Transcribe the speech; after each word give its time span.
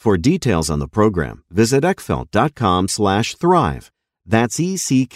For 0.00 0.16
details 0.16 0.70
on 0.70 0.78
the 0.78 0.88
program, 0.88 1.44
visit 1.50 1.84
eckfeldt.com 1.84 2.88
slash 2.88 3.34
thrive. 3.34 3.92
That's 4.24 4.58
E-C-K-F-E-L-D-T 4.58 5.10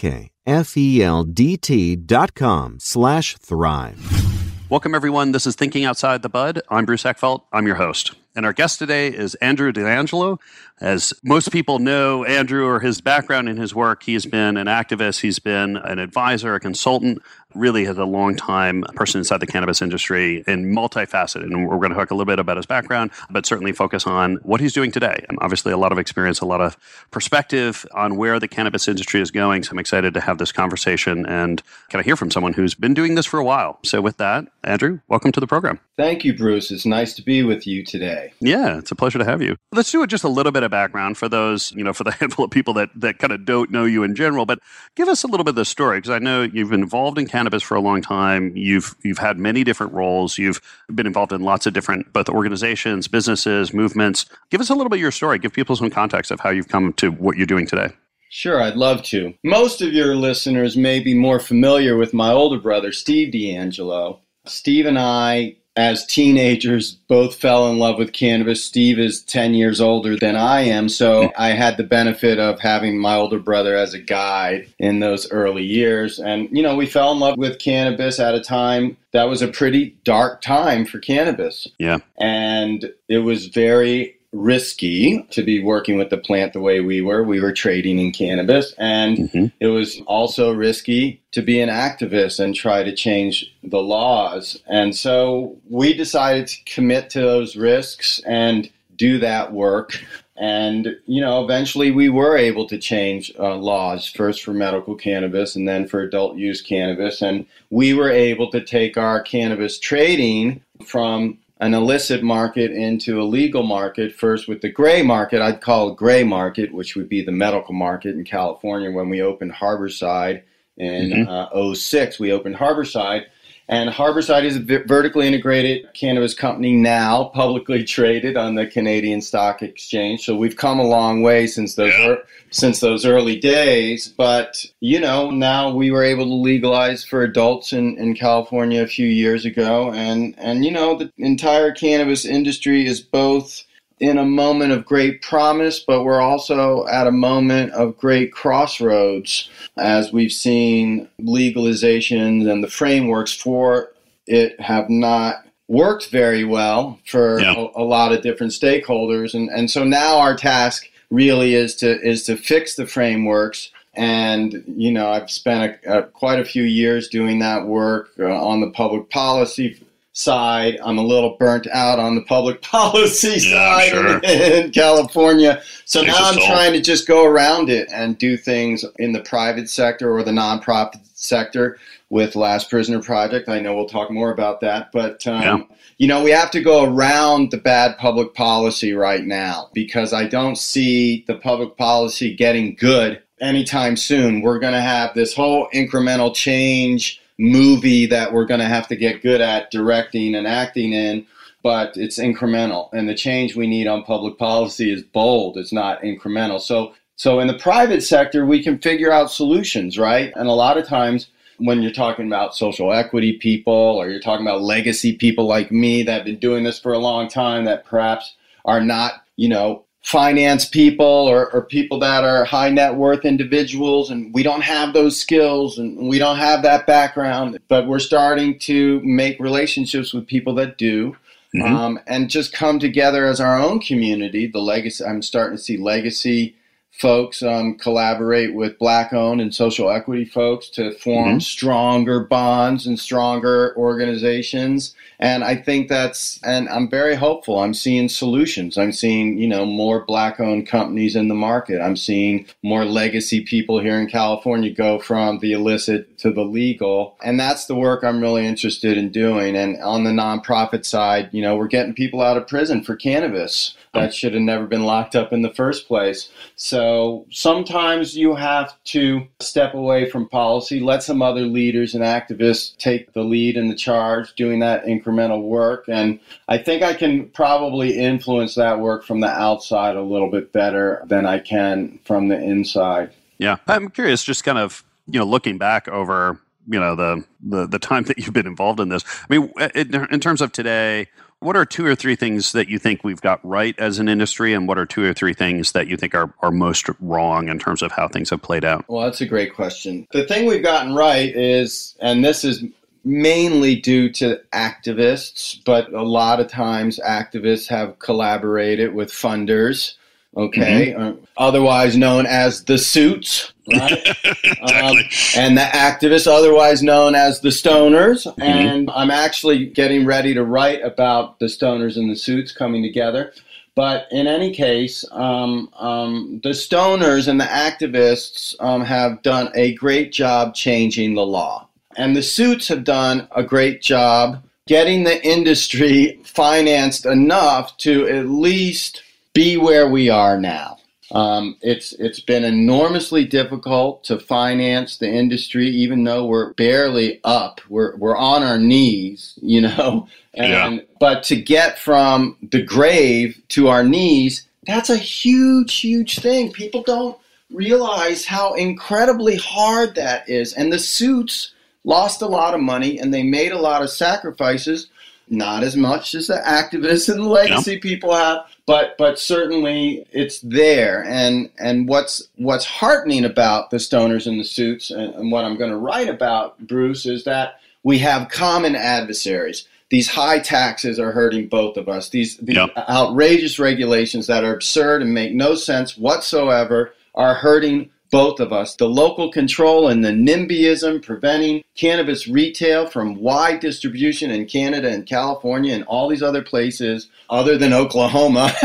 dot 1.95 2.35
com 2.35 2.77
slash 2.79 3.35
thrive. 3.37 4.25
Welcome, 4.69 4.93
everyone. 4.93 5.31
This 5.31 5.47
is 5.47 5.55
Thinking 5.55 5.85
Outside 5.85 6.21
the 6.21 6.29
Bud. 6.29 6.61
I'm 6.69 6.85
Bruce 6.85 7.01
Eckfeldt. 7.01 7.41
I'm 7.51 7.65
your 7.65 7.77
host. 7.77 8.13
And 8.35 8.45
our 8.45 8.53
guest 8.53 8.77
today 8.77 9.07
is 9.07 9.33
Andrew 9.35 9.71
DeAngelo. 9.71 10.37
As 10.79 11.13
most 11.23 11.51
people 11.51 11.79
know, 11.79 12.23
Andrew 12.23 12.67
or 12.67 12.79
his 12.79 13.01
background 13.01 13.49
in 13.49 13.57
his 13.57 13.73
work, 13.73 14.03
he's 14.03 14.27
been 14.27 14.55
an 14.57 14.67
activist, 14.67 15.21
he's 15.21 15.39
been 15.39 15.77
an 15.77 15.97
advisor, 15.97 16.53
a 16.53 16.59
consultant, 16.59 17.23
really 17.55 17.85
has 17.85 17.97
a 17.97 18.05
long 18.05 18.35
time 18.35 18.83
person 18.95 19.19
inside 19.19 19.39
the 19.39 19.47
cannabis 19.47 19.81
industry 19.81 20.43
and 20.47 20.65
multifaceted. 20.65 21.43
And 21.43 21.67
we're 21.67 21.77
going 21.77 21.89
to 21.89 21.95
talk 21.95 22.11
a 22.11 22.13
little 22.13 22.25
bit 22.25 22.39
about 22.39 22.57
his 22.57 22.65
background, 22.65 23.11
but 23.29 23.45
certainly 23.45 23.71
focus 23.71 24.05
on 24.05 24.35
what 24.43 24.61
he's 24.61 24.73
doing 24.73 24.91
today. 24.91 25.25
And 25.29 25.37
obviously, 25.41 25.71
a 25.71 25.77
lot 25.77 25.91
of 25.91 25.97
experience, 25.97 26.41
a 26.41 26.45
lot 26.45 26.61
of 26.61 26.77
perspective 27.11 27.85
on 27.93 28.17
where 28.17 28.39
the 28.39 28.47
cannabis 28.47 28.87
industry 28.87 29.21
is 29.21 29.31
going. 29.31 29.63
So 29.63 29.71
I'm 29.71 29.79
excited 29.79 30.13
to 30.13 30.21
have 30.21 30.37
this 30.37 30.51
conversation 30.51 31.25
and 31.25 31.61
kind 31.89 31.99
of 31.99 32.05
hear 32.05 32.15
from 32.15 32.31
someone 32.31 32.53
who's 32.53 32.75
been 32.75 32.93
doing 32.93 33.15
this 33.15 33.25
for 33.25 33.39
a 33.39 33.43
while. 33.43 33.79
So 33.83 34.01
with 34.01 34.17
that, 34.17 34.45
Andrew, 34.63 34.99
welcome 35.07 35.31
to 35.31 35.39
the 35.39 35.47
program. 35.47 35.79
Thank 35.97 36.25
you, 36.25 36.35
Bruce. 36.35 36.71
It's 36.71 36.85
nice 36.85 37.13
to 37.13 37.21
be 37.21 37.43
with 37.43 37.65
you 37.65 37.83
today. 37.83 38.33
Yeah, 38.41 38.77
it's 38.77 38.91
a 38.91 38.95
pleasure 38.95 39.19
to 39.19 39.25
have 39.25 39.41
you. 39.41 39.55
Let's 39.71 39.91
do 39.91 40.03
it 40.03 40.07
just 40.07 40.23
a 40.23 40.29
little 40.29 40.51
bit 40.51 40.63
of 40.63 40.71
background 40.71 41.17
for 41.17 41.29
those, 41.29 41.71
you 41.71 41.83
know, 41.83 41.93
for 41.93 42.03
the 42.03 42.11
handful 42.19 42.45
of 42.45 42.51
people 42.51 42.73
that, 42.75 42.89
that 42.95 43.19
kind 43.19 43.31
of 43.31 43.45
don't 43.45 43.71
know 43.71 43.85
you 43.85 44.03
in 44.03 44.15
general, 44.15 44.45
but 44.45 44.59
give 44.95 45.07
us 45.07 45.23
a 45.23 45.27
little 45.27 45.43
bit 45.43 45.51
of 45.51 45.55
the 45.55 45.65
story 45.65 45.99
because 45.99 46.11
I 46.11 46.19
know 46.19 46.43
you've 46.43 46.69
been 46.69 46.81
involved 46.81 47.17
in 47.17 47.27
cannabis 47.27 47.44
for 47.53 47.75
a 47.75 47.81
long 47.81 48.01
time. 48.01 48.55
You've 48.55 48.95
you've 49.03 49.17
had 49.17 49.37
many 49.37 49.63
different 49.63 49.93
roles. 49.93 50.37
You've 50.37 50.61
been 50.93 51.07
involved 51.07 51.31
in 51.31 51.41
lots 51.41 51.65
of 51.65 51.73
different 51.73 52.11
both 52.13 52.29
organizations, 52.29 53.07
businesses, 53.07 53.73
movements. 53.73 54.25
Give 54.49 54.61
us 54.61 54.69
a 54.69 54.73
little 54.73 54.89
bit 54.89 54.97
of 54.97 55.01
your 55.01 55.11
story. 55.11 55.39
Give 55.39 55.53
people 55.53 55.75
some 55.75 55.89
context 55.89 56.31
of 56.31 56.39
how 56.39 56.49
you've 56.49 56.67
come 56.67 56.93
to 56.93 57.11
what 57.11 57.37
you're 57.37 57.47
doing 57.47 57.67
today. 57.67 57.93
Sure, 58.29 58.61
I'd 58.61 58.75
love 58.75 59.03
to. 59.03 59.33
Most 59.43 59.81
of 59.81 59.93
your 59.93 60.15
listeners 60.15 60.75
may 60.75 60.99
be 60.99 61.13
more 61.13 61.39
familiar 61.39 61.95
with 61.95 62.13
my 62.13 62.31
older 62.31 62.59
brother, 62.59 62.91
Steve 62.91 63.33
DeAngelo. 63.33 64.19
Steve 64.45 64.85
and 64.85 64.99
I 64.99 65.55
as 65.75 66.05
teenagers 66.05 66.93
both 67.07 67.35
fell 67.35 67.69
in 67.69 67.77
love 67.77 67.97
with 67.97 68.13
cannabis. 68.13 68.63
Steve 68.63 68.97
is 68.97 69.21
10 69.23 69.53
years 69.53 69.81
older 69.81 70.15
than 70.15 70.35
I 70.35 70.61
am, 70.61 70.87
so 70.87 71.31
I 71.37 71.49
had 71.49 71.77
the 71.77 71.83
benefit 71.83 72.39
of 72.39 72.59
having 72.59 72.97
my 72.97 73.15
older 73.15 73.39
brother 73.39 73.75
as 73.75 73.93
a 73.93 73.99
guide 73.99 74.67
in 74.79 74.99
those 74.99 75.29
early 75.31 75.63
years. 75.63 76.19
And, 76.19 76.47
you 76.51 76.63
know, 76.63 76.75
we 76.75 76.85
fell 76.85 77.11
in 77.11 77.19
love 77.19 77.37
with 77.37 77.59
cannabis 77.59 78.19
at 78.19 78.35
a 78.35 78.41
time 78.41 78.97
that 79.11 79.29
was 79.29 79.41
a 79.41 79.47
pretty 79.47 79.95
dark 80.03 80.41
time 80.41 80.85
for 80.85 80.99
cannabis. 80.99 81.67
Yeah. 81.79 81.99
And 82.17 82.91
it 83.07 83.19
was 83.19 83.47
very 83.47 84.14
risky 84.35 85.23
to 85.31 85.41
be 85.41 85.63
working 85.63 85.97
with 85.97 86.09
the 86.09 86.17
plant 86.17 86.53
the 86.53 86.59
way 86.59 86.81
we 86.81 87.01
were. 87.01 87.23
We 87.23 87.39
were 87.39 87.53
trading 87.53 87.99
in 87.99 88.11
cannabis, 88.11 88.73
and 88.77 89.17
mm-hmm. 89.17 89.45
it 89.59 89.67
was 89.67 90.01
also 90.05 90.51
risky 90.51 91.21
to 91.31 91.41
be 91.41 91.61
an 91.61 91.69
activist 91.69 92.39
and 92.39 92.53
try 92.53 92.83
to 92.83 92.95
change 92.95 93.51
the 93.63 93.81
laws. 93.81 94.61
And 94.67 94.95
so 94.95 95.57
we 95.69 95.93
decided 95.93 96.47
to 96.47 96.63
commit 96.65 97.09
to 97.11 97.21
those 97.21 97.55
risks 97.55 98.19
and 98.25 98.69
do 98.95 99.19
that 99.19 99.53
work. 99.53 99.99
And, 100.37 100.97
you 101.05 101.21
know, 101.21 101.41
eventually 101.41 101.91
we 101.91 102.09
were 102.09 102.35
able 102.35 102.67
to 102.67 102.77
change 102.77 103.31
uh, 103.39 103.55
laws, 103.55 104.05
first 104.05 104.43
for 104.43 104.53
medical 104.53 104.95
cannabis 104.95 105.55
and 105.55 105.65
then 105.65 105.87
for 105.87 106.01
adult 106.01 106.35
use 106.35 106.61
cannabis. 106.61 107.21
And 107.21 107.45
we 107.69 107.93
were 107.93 108.11
able 108.11 108.51
to 108.51 108.63
take 108.63 108.97
our 108.97 109.21
cannabis 109.21 109.79
trading 109.79 110.61
from 110.85 111.37
an 111.59 111.73
illicit 111.73 112.21
market 112.21 112.71
into 112.71 113.21
a 113.21 113.23
legal 113.23 113.63
market 113.63 114.13
first 114.13 114.47
with 114.47 114.61
the 114.61 114.69
gray 114.69 115.01
market 115.01 115.41
i'd 115.41 115.61
call 115.61 115.91
a 115.91 115.95
gray 115.95 116.23
market 116.23 116.73
which 116.73 116.95
would 116.95 117.07
be 117.07 117.23
the 117.23 117.31
medical 117.31 117.73
market 117.73 118.15
in 118.15 118.23
california 118.23 118.91
when 118.91 119.09
we 119.09 119.21
opened 119.21 119.53
harborside 119.53 120.43
in 120.77 121.11
mm-hmm. 121.11 121.57
uh, 121.57 121.73
06 121.73 122.19
we 122.19 122.31
opened 122.31 122.55
harborside 122.55 123.25
and 123.67 123.89
Harborside 123.89 124.43
is 124.43 124.57
a 124.57 124.59
vertically 124.59 125.27
integrated 125.27 125.91
cannabis 125.93 126.35
company 126.35 126.73
now, 126.73 127.25
publicly 127.33 127.83
traded 127.95 128.37
on 128.37 128.55
the 128.55 128.67
Canadian 128.67 129.21
Stock 129.21 129.63
Exchange. 129.63 130.23
So 130.23 130.35
we've 130.35 130.55
come 130.55 130.79
a 130.79 130.87
long 130.87 131.23
way 131.23 131.47
since 131.47 131.75
those 131.75 131.93
yeah. 131.93 132.09
er- 132.09 132.23
since 132.51 132.79
those 132.79 133.05
early 133.05 133.39
days. 133.39 134.07
But 134.07 134.65
you 134.81 134.99
know, 134.99 135.31
now 135.31 135.71
we 135.71 135.89
were 135.89 136.03
able 136.03 136.25
to 136.25 136.33
legalize 136.33 137.03
for 137.03 137.23
adults 137.23 137.73
in, 137.73 137.97
in 137.97 138.13
California 138.13 138.83
a 138.83 138.87
few 138.87 139.07
years 139.07 139.45
ago, 139.45 139.91
and 139.91 140.35
and 140.37 140.63
you 140.63 140.71
know, 140.71 140.97
the 140.97 141.11
entire 141.17 141.71
cannabis 141.71 142.23
industry 142.23 142.85
is 142.85 143.01
both 143.01 143.63
in 143.99 144.17
a 144.17 144.25
moment 144.25 144.71
of 144.71 144.85
great 144.85 145.21
promise, 145.21 145.79
but 145.79 146.03
we're 146.03 146.21
also 146.21 146.85
at 146.87 147.07
a 147.07 147.11
moment 147.11 147.71
of 147.71 147.97
great 147.97 148.31
crossroads 148.31 149.49
as 149.77 150.11
we've 150.11 150.33
seen 150.33 151.07
legalizations 151.21 152.49
and 152.49 152.63
the 152.63 152.69
frameworks 152.69 153.33
for 153.33 153.91
it 154.27 154.59
have 154.59 154.89
not 154.89 155.45
worked 155.67 156.09
very 156.09 156.43
well 156.43 156.99
for 157.05 157.39
yeah. 157.39 157.53
a, 157.55 157.81
a, 157.81 157.83
lot 157.83 158.11
of 158.11 158.21
different 158.21 158.51
stakeholders. 158.51 159.33
And, 159.33 159.49
and 159.49 159.69
so 159.69 159.83
now 159.83 160.17
our 160.19 160.35
task 160.35 160.89
really 161.09 161.55
is 161.55 161.75
to 161.77 161.99
is 162.01 162.23
to 162.23 162.35
fix 162.35 162.75
the 162.75 162.85
frameworks. 162.85 163.71
And 163.93 164.63
you 164.67 164.91
know, 164.91 165.09
I've 165.09 165.31
spent 165.31 165.79
a, 165.85 165.99
a, 165.99 166.03
quite 166.03 166.39
a 166.39 166.45
few 166.45 166.63
years 166.63 167.07
doing 167.07 167.39
that 167.39 167.65
work 167.65 168.09
uh, 168.19 168.25
on 168.25 168.61
the 168.61 168.71
public 168.71 169.09
policy 169.09 169.84
side. 170.15 170.79
I'm 170.83 170.97
a 170.97 171.03
little 171.03 171.35
burnt 171.37 171.67
out 171.67 171.99
on 171.99 172.15
the 172.15 172.21
public 172.21 172.61
policy 172.61 173.35
yeah, 173.49 173.77
side 173.77 173.89
sure. 173.89 174.17
in, 174.19 174.63
in, 174.65 174.71
California. 174.71 175.61
So 175.83 176.03
Takes 176.03 176.17
now 176.17 176.29
I'm 176.29 176.37
trying 176.37 176.73
to 176.73 176.81
just 176.81 177.05
go 177.05 177.25
around 177.25 177.69
it 177.69 177.89
and 177.91 178.17
do 178.17 178.37
things 178.37 178.83
in 178.97 179.11
the 179.11 179.21
private 179.21 179.69
sector 179.69 180.11
or 180.11 180.23
the 180.23 180.31
nonprofit 180.31 181.05
sector 181.13 181.77
with 182.09 182.35
Last 182.35 182.69
Prisoner 182.69 183.01
Project. 183.01 183.49
I 183.49 183.59
know 183.59 183.75
we'll 183.75 183.89
talk 183.89 184.09
more 184.09 184.31
about 184.31 184.61
that, 184.61 184.91
but 184.93 185.25
um, 185.27 185.41
yeah. 185.41 185.57
you 185.97 186.07
know 186.07 186.23
we 186.23 186.31
have 186.31 186.51
to 186.51 186.61
go 186.61 186.85
around 186.85 187.51
the 187.51 187.57
bad 187.57 187.97
public 187.97 188.33
policy 188.33 188.93
right 188.93 189.23
now 189.23 189.69
because 189.73 190.13
I 190.13 190.27
don't 190.27 190.57
see 190.57 191.25
the 191.27 191.35
public 191.35 191.75
policy 191.75 192.33
getting 192.33 192.75
good 192.75 193.21
anytime 193.41 193.97
soon. 193.97 194.41
We're 194.41 194.59
going 194.59 194.73
to 194.73 194.81
have 194.81 195.13
this 195.13 195.35
whole 195.35 195.67
incremental 195.73 196.33
change 196.33 197.21
movie 197.37 198.05
that 198.07 198.33
we're 198.33 198.45
going 198.45 198.59
to 198.59 198.65
have 198.65 198.87
to 198.87 198.95
get 198.95 199.21
good 199.21 199.41
at 199.41 199.71
directing 199.71 200.35
and 200.35 200.47
acting 200.47 200.93
in, 200.93 201.25
but 201.63 201.97
it's 201.97 202.19
incremental. 202.19 202.89
And 202.93 203.09
the 203.09 203.15
change 203.15 203.55
we 203.55 203.67
need 203.67 203.87
on 203.87 204.03
public 204.03 204.37
policy 204.37 204.91
is 204.91 205.03
bold, 205.03 205.57
it's 205.57 205.73
not 205.73 206.01
incremental. 206.01 206.61
So, 206.61 206.93
so 207.15 207.39
in 207.39 207.47
the 207.47 207.57
private 207.57 208.03
sector, 208.03 208.45
we 208.45 208.61
can 208.61 208.79
figure 208.79 209.11
out 209.11 209.31
solutions, 209.31 209.97
right? 209.97 210.31
And 210.35 210.47
a 210.47 210.53
lot 210.53 210.77
of 210.77 210.87
times, 210.87 211.29
when 211.57 211.81
you're 211.81 211.91
talking 211.91 212.27
about 212.27 212.55
social 212.55 212.91
equity 212.91 213.33
people 213.33 213.73
or 213.73 214.09
you're 214.09 214.19
talking 214.19 214.45
about 214.45 214.61
legacy 214.61 215.15
people 215.15 215.47
like 215.47 215.71
me 215.71 216.03
that 216.03 216.13
have 216.17 216.25
been 216.25 216.39
doing 216.39 216.65
this 216.65 216.79
for 216.79 216.91
a 216.91 216.99
long 216.99 217.29
time 217.29 217.63
that 217.63 217.85
perhaps 217.85 218.35
are 218.65 218.81
not, 218.81 219.23
you 219.37 219.47
know, 219.47 219.84
finance 220.05 220.65
people 220.65 221.03
or, 221.03 221.51
or 221.51 221.63
people 221.63 221.97
that 221.97 222.23
are 222.23 222.45
high 222.45 222.69
net 222.69 222.93
worth 222.93 223.25
individuals 223.25 224.11
and 224.11 224.31
we 224.35 224.43
don't 224.43 224.61
have 224.61 224.93
those 224.93 225.19
skills 225.19 225.79
and 225.79 226.07
we 226.07 226.19
don't 226.19 226.37
have 226.37 226.61
that 226.61 226.85
background 226.85 227.57
but 227.69 227.87
we're 227.87 227.97
starting 227.97 228.59
to 228.59 229.01
make 229.03 229.39
relationships 229.39 230.13
with 230.13 230.27
people 230.27 230.53
that 230.53 230.77
do 230.77 231.17
mm-hmm. 231.55 231.75
um, 231.75 231.99
and 232.05 232.29
just 232.29 232.53
come 232.53 232.77
together 232.77 233.25
as 233.25 233.41
our 233.41 233.57
own 233.57 233.79
community 233.79 234.45
the 234.45 234.59
legacy 234.59 235.03
i'm 235.03 235.23
starting 235.23 235.57
to 235.57 235.63
see 235.63 235.75
legacy 235.75 236.55
folks 236.97 237.43
um, 237.43 237.77
collaborate 237.77 238.53
with 238.53 238.79
black 238.79 239.11
owned 239.11 239.41
and 239.41 239.53
social 239.53 239.89
equity 239.89 240.23
folks 240.23 240.69
to 240.69 240.93
form 240.93 241.29
mm-hmm. 241.29 241.39
stronger 241.39 242.21
bonds 242.21 242.87
and 242.87 242.99
stronger 242.99 243.75
organizations. 243.77 244.93
And 245.19 245.43
i 245.43 245.55
think 245.55 245.87
that's 245.87 246.39
and 246.43 246.67
i'm 246.69 246.89
very 246.89 247.15
hopeful. 247.15 247.59
I'm 247.59 247.73
seeing 247.73 248.09
solutions. 248.09 248.77
I'm 248.77 248.91
seeing 248.91 249.37
you 249.37 249.47
know 249.47 249.65
more 249.65 250.05
black 250.05 250.39
owned 250.39 250.67
companies 250.67 251.15
in 251.15 251.27
the 251.27 251.35
market. 251.35 251.81
I'm 251.81 251.97
seeing 251.97 252.45
more 252.63 252.85
legacy 252.85 253.41
people 253.41 253.79
here 253.79 253.99
in 253.99 254.07
california 254.07 254.69
go 254.69 254.99
from 254.99 255.39
the 255.39 255.53
illicit 255.53 256.17
to 256.19 256.31
the 256.31 256.43
legal. 256.43 257.17
And 257.23 257.39
that's 257.39 257.65
the 257.65 257.75
work 257.75 258.03
i'm 258.03 258.21
really 258.21 258.45
interested 258.45 258.97
in 258.97 259.09
doing. 259.09 259.55
And 259.55 259.81
on 259.81 260.03
the 260.03 260.11
nonprofit 260.11 260.85
side 260.85 261.29
you 261.31 261.41
know 261.41 261.55
we're 261.55 261.67
getting 261.67 261.93
people 261.93 262.21
out 262.21 262.37
of 262.37 262.47
prison 262.47 262.83
for 262.83 262.95
cannabis 262.95 263.75
that 263.95 264.13
should 264.13 264.33
have 264.33 264.41
never 264.41 264.67
been 264.67 264.83
locked 264.83 265.15
up 265.15 265.33
in 265.33 265.41
the 265.41 265.53
first 265.53 265.87
place. 265.87 266.29
So 266.55 266.84
sometimes 267.31 268.17
you 268.17 268.35
have 268.35 268.73
to 268.85 269.27
step 269.39 269.73
away 269.73 270.09
from 270.09 270.27
policy, 270.29 270.79
let 270.79 271.03
some 271.03 271.21
other 271.21 271.41
leaders 271.41 271.95
and 271.95 272.03
activists 272.03 272.75
take 272.77 273.13
the 273.13 273.23
lead 273.23 273.57
and 273.57 273.69
the 273.69 273.75
charge 273.75 274.33
doing 274.35 274.59
that 274.59 274.85
incremental 274.85 275.43
work. 275.43 275.85
And 275.87 276.19
I 276.47 276.57
think 276.57 276.83
I 276.83 276.93
can 276.93 277.29
probably 277.29 277.97
influence 277.97 278.55
that 278.55 278.79
work 278.79 279.03
from 279.05 279.19
the 279.19 279.29
outside 279.29 279.95
a 279.95 280.01
little 280.01 280.29
bit 280.29 280.51
better 280.51 281.03
than 281.05 281.25
I 281.25 281.39
can 281.39 281.99
from 282.03 282.27
the 282.27 282.41
inside. 282.41 283.11
Yeah. 283.37 283.57
I'm 283.67 283.89
curious, 283.89 284.23
just 284.23 284.43
kind 284.43 284.57
of, 284.57 284.83
you 285.07 285.19
know, 285.19 285.25
looking 285.25 285.57
back 285.57 285.87
over 285.87 286.39
you 286.67 286.79
know 286.79 286.95
the, 286.95 287.23
the 287.43 287.67
the 287.67 287.77
time 287.77 288.05
that 288.05 288.17
you've 288.17 288.33
been 288.33 288.47
involved 288.47 288.79
in 288.79 288.89
this 288.89 289.03
i 289.05 289.25
mean 289.29 289.53
in, 289.75 290.07
in 290.11 290.19
terms 290.19 290.41
of 290.41 290.51
today 290.51 291.07
what 291.39 291.55
are 291.55 291.65
two 291.65 291.85
or 291.85 291.95
three 291.95 292.15
things 292.15 292.53
that 292.53 292.69
you 292.69 292.79
think 292.79 293.03
we've 293.03 293.21
got 293.21 293.45
right 293.45 293.77
as 293.77 293.99
an 293.99 294.07
industry, 294.07 294.53
and 294.53 294.67
what 294.67 294.77
are 294.77 294.85
two 294.85 295.03
or 295.03 295.13
three 295.13 295.33
things 295.33 295.73
that 295.73 295.87
you 295.87 295.97
think 295.97 296.15
are, 296.15 296.33
are 296.41 296.51
most 296.51 296.89
wrong 296.99 297.49
in 297.49 297.59
terms 297.59 297.81
of 297.81 297.91
how 297.91 298.07
things 298.07 298.29
have 298.29 298.41
played 298.41 298.65
out? 298.65 298.85
Well, 298.87 299.03
that's 299.03 299.21
a 299.21 299.25
great 299.25 299.53
question. 299.53 300.07
The 300.11 300.25
thing 300.25 300.45
we've 300.45 300.63
gotten 300.63 300.93
right 300.93 301.35
is, 301.35 301.95
and 301.99 302.23
this 302.23 302.43
is 302.43 302.63
mainly 303.03 303.75
due 303.75 304.09
to 304.09 304.41
activists, 304.51 305.63
but 305.63 305.93
a 305.93 306.01
lot 306.01 306.39
of 306.39 306.47
times 306.47 306.99
activists 307.05 307.67
have 307.67 307.99
collaborated 307.99 308.93
with 308.95 309.11
funders 309.11 309.93
okay, 310.35 310.93
mm-hmm. 310.93 311.01
uh, 311.01 311.13
otherwise 311.37 311.97
known 311.97 312.25
as 312.25 312.63
the 312.65 312.77
suits, 312.77 313.53
right? 313.67 313.91
exactly. 314.23 314.71
um, 314.71 314.97
and 315.37 315.57
the 315.57 315.61
activists, 315.61 316.27
otherwise 316.27 316.83
known 316.83 317.15
as 317.15 317.41
the 317.41 317.49
stoners. 317.49 318.25
Mm-hmm. 318.25 318.41
And 318.41 318.91
I'm 318.91 319.11
actually 319.11 319.67
getting 319.67 320.05
ready 320.05 320.33
to 320.33 320.43
write 320.43 320.83
about 320.83 321.39
the 321.39 321.47
stoners 321.47 321.97
and 321.97 322.09
the 322.09 322.15
suits 322.15 322.51
coming 322.51 322.83
together. 322.83 323.33
But 323.75 324.07
in 324.09 324.25
any 324.25 324.53
case, 324.53 325.03
um, 325.11 325.69
um, 325.73 326.39
the 326.43 326.51
stoners 326.51 327.27
and 327.27 327.39
the 327.39 327.45
activists 327.45 328.55
um, 328.61 328.85
have 328.85 329.21
done 329.21 329.51
a 329.53 329.73
great 329.75 330.13
job 330.13 330.55
changing 330.55 331.15
the 331.15 331.25
law. 331.25 331.67
And 331.97 332.15
the 332.15 332.23
suits 332.23 332.69
have 332.69 332.85
done 332.85 333.27
a 333.35 333.43
great 333.43 333.81
job 333.81 334.41
getting 334.67 335.03
the 335.03 335.23
industry 335.25 336.19
financed 336.23 337.05
enough 337.05 337.77
to 337.77 338.07
at 338.07 338.27
least 338.27 339.03
be 339.35 339.57
where 339.57 339.87
we 339.87 340.09
are 340.09 340.39
now. 340.39 340.79
Um, 341.11 341.57
it's 341.61 341.93
it's 341.93 342.19
been 342.19 342.43
enormously 342.43 343.25
difficult 343.25 344.03
to 344.05 344.19
finance 344.19 344.97
the 344.97 345.07
industry, 345.07 345.67
even 345.69 346.03
though 346.03 346.25
we're 346.25 346.53
barely 346.53 347.21
up. 347.23 347.61
We're 347.69 347.95
we're 347.97 348.17
on 348.17 348.41
our 348.41 348.57
knees, 348.57 349.37
you 349.41 349.61
know. 349.61 350.07
And 350.37 350.75
yeah. 350.75 350.83
but 350.99 351.23
to 351.23 351.37
get 351.37 351.79
from 351.79 352.35
the 352.51 352.61
grave 352.61 353.41
to 353.47 353.69
our 353.69 353.85
knees, 353.85 354.49
that's 354.67 354.89
a 354.89 354.97
huge, 354.97 355.73
huge 355.75 356.19
thing. 356.19 356.51
People 356.51 356.83
don't 356.83 357.17
realize 357.49 358.25
how 358.25 358.53
incredibly 358.55 359.37
hard 359.37 359.95
that 359.95 360.27
is. 360.29 360.51
And 360.51 360.73
the 360.73 360.79
suits 360.79 361.53
lost 361.85 362.21
a 362.21 362.27
lot 362.27 362.53
of 362.53 362.59
money 362.59 362.99
and 362.99 363.13
they 363.13 363.23
made 363.23 363.53
a 363.53 363.61
lot 363.61 363.81
of 363.81 363.89
sacrifices 363.89 364.89
not 365.29 365.63
as 365.63 365.75
much 365.75 366.13
as 366.13 366.27
the 366.27 366.35
activists 366.35 367.09
and 367.09 367.19
the 367.19 367.27
legacy 367.27 367.73
yeah. 367.73 367.79
people 367.81 368.13
have, 368.13 368.45
but 368.65 368.97
but 368.97 369.19
certainly 369.19 370.05
it's 370.11 370.39
there. 370.41 371.03
And 371.05 371.49
and 371.59 371.87
what's 371.87 372.27
what's 372.35 372.65
heartening 372.65 373.25
about 373.25 373.69
the 373.69 373.77
stoners 373.77 374.27
and 374.27 374.39
the 374.39 374.43
suits, 374.43 374.91
and, 374.91 375.13
and 375.15 375.31
what 375.31 375.45
I'm 375.45 375.57
going 375.57 375.71
to 375.71 375.77
write 375.77 376.09
about, 376.09 376.59
Bruce, 376.59 377.05
is 377.05 377.23
that 377.23 377.59
we 377.83 377.99
have 377.99 378.29
common 378.29 378.75
adversaries. 378.75 379.67
These 379.89 380.09
high 380.09 380.39
taxes 380.39 380.99
are 380.99 381.11
hurting 381.11 381.47
both 381.47 381.77
of 381.77 381.87
us. 381.87 382.09
These, 382.09 382.37
these 382.37 382.57
outrageous 382.75 383.59
regulations 383.59 384.25
that 384.25 384.43
are 384.43 384.55
absurd 384.55 385.03
and 385.03 385.13
make 385.13 385.33
no 385.33 385.53
sense 385.53 385.95
whatsoever 385.95 386.93
are 387.13 387.35
hurting 387.35 387.91
both 388.11 388.39
of 388.39 388.53
us. 388.53 388.75
The 388.75 388.87
local 388.87 389.31
control 389.31 389.87
and 389.87 390.03
the 390.03 390.11
NIMBYism 390.11 391.03
preventing 391.03 391.63
cannabis 391.75 392.27
retail 392.27 392.87
from 392.87 393.15
wide 393.15 393.59
distribution 393.59 394.31
in 394.31 394.45
Canada 394.45 394.89
and 394.89 395.05
California 395.05 395.73
and 395.73 395.83
all 395.85 396.07
these 396.07 396.23
other 396.23 396.41
places 396.41 397.09
other 397.29 397.57
than 397.57 397.73
Oklahoma. 397.73 398.53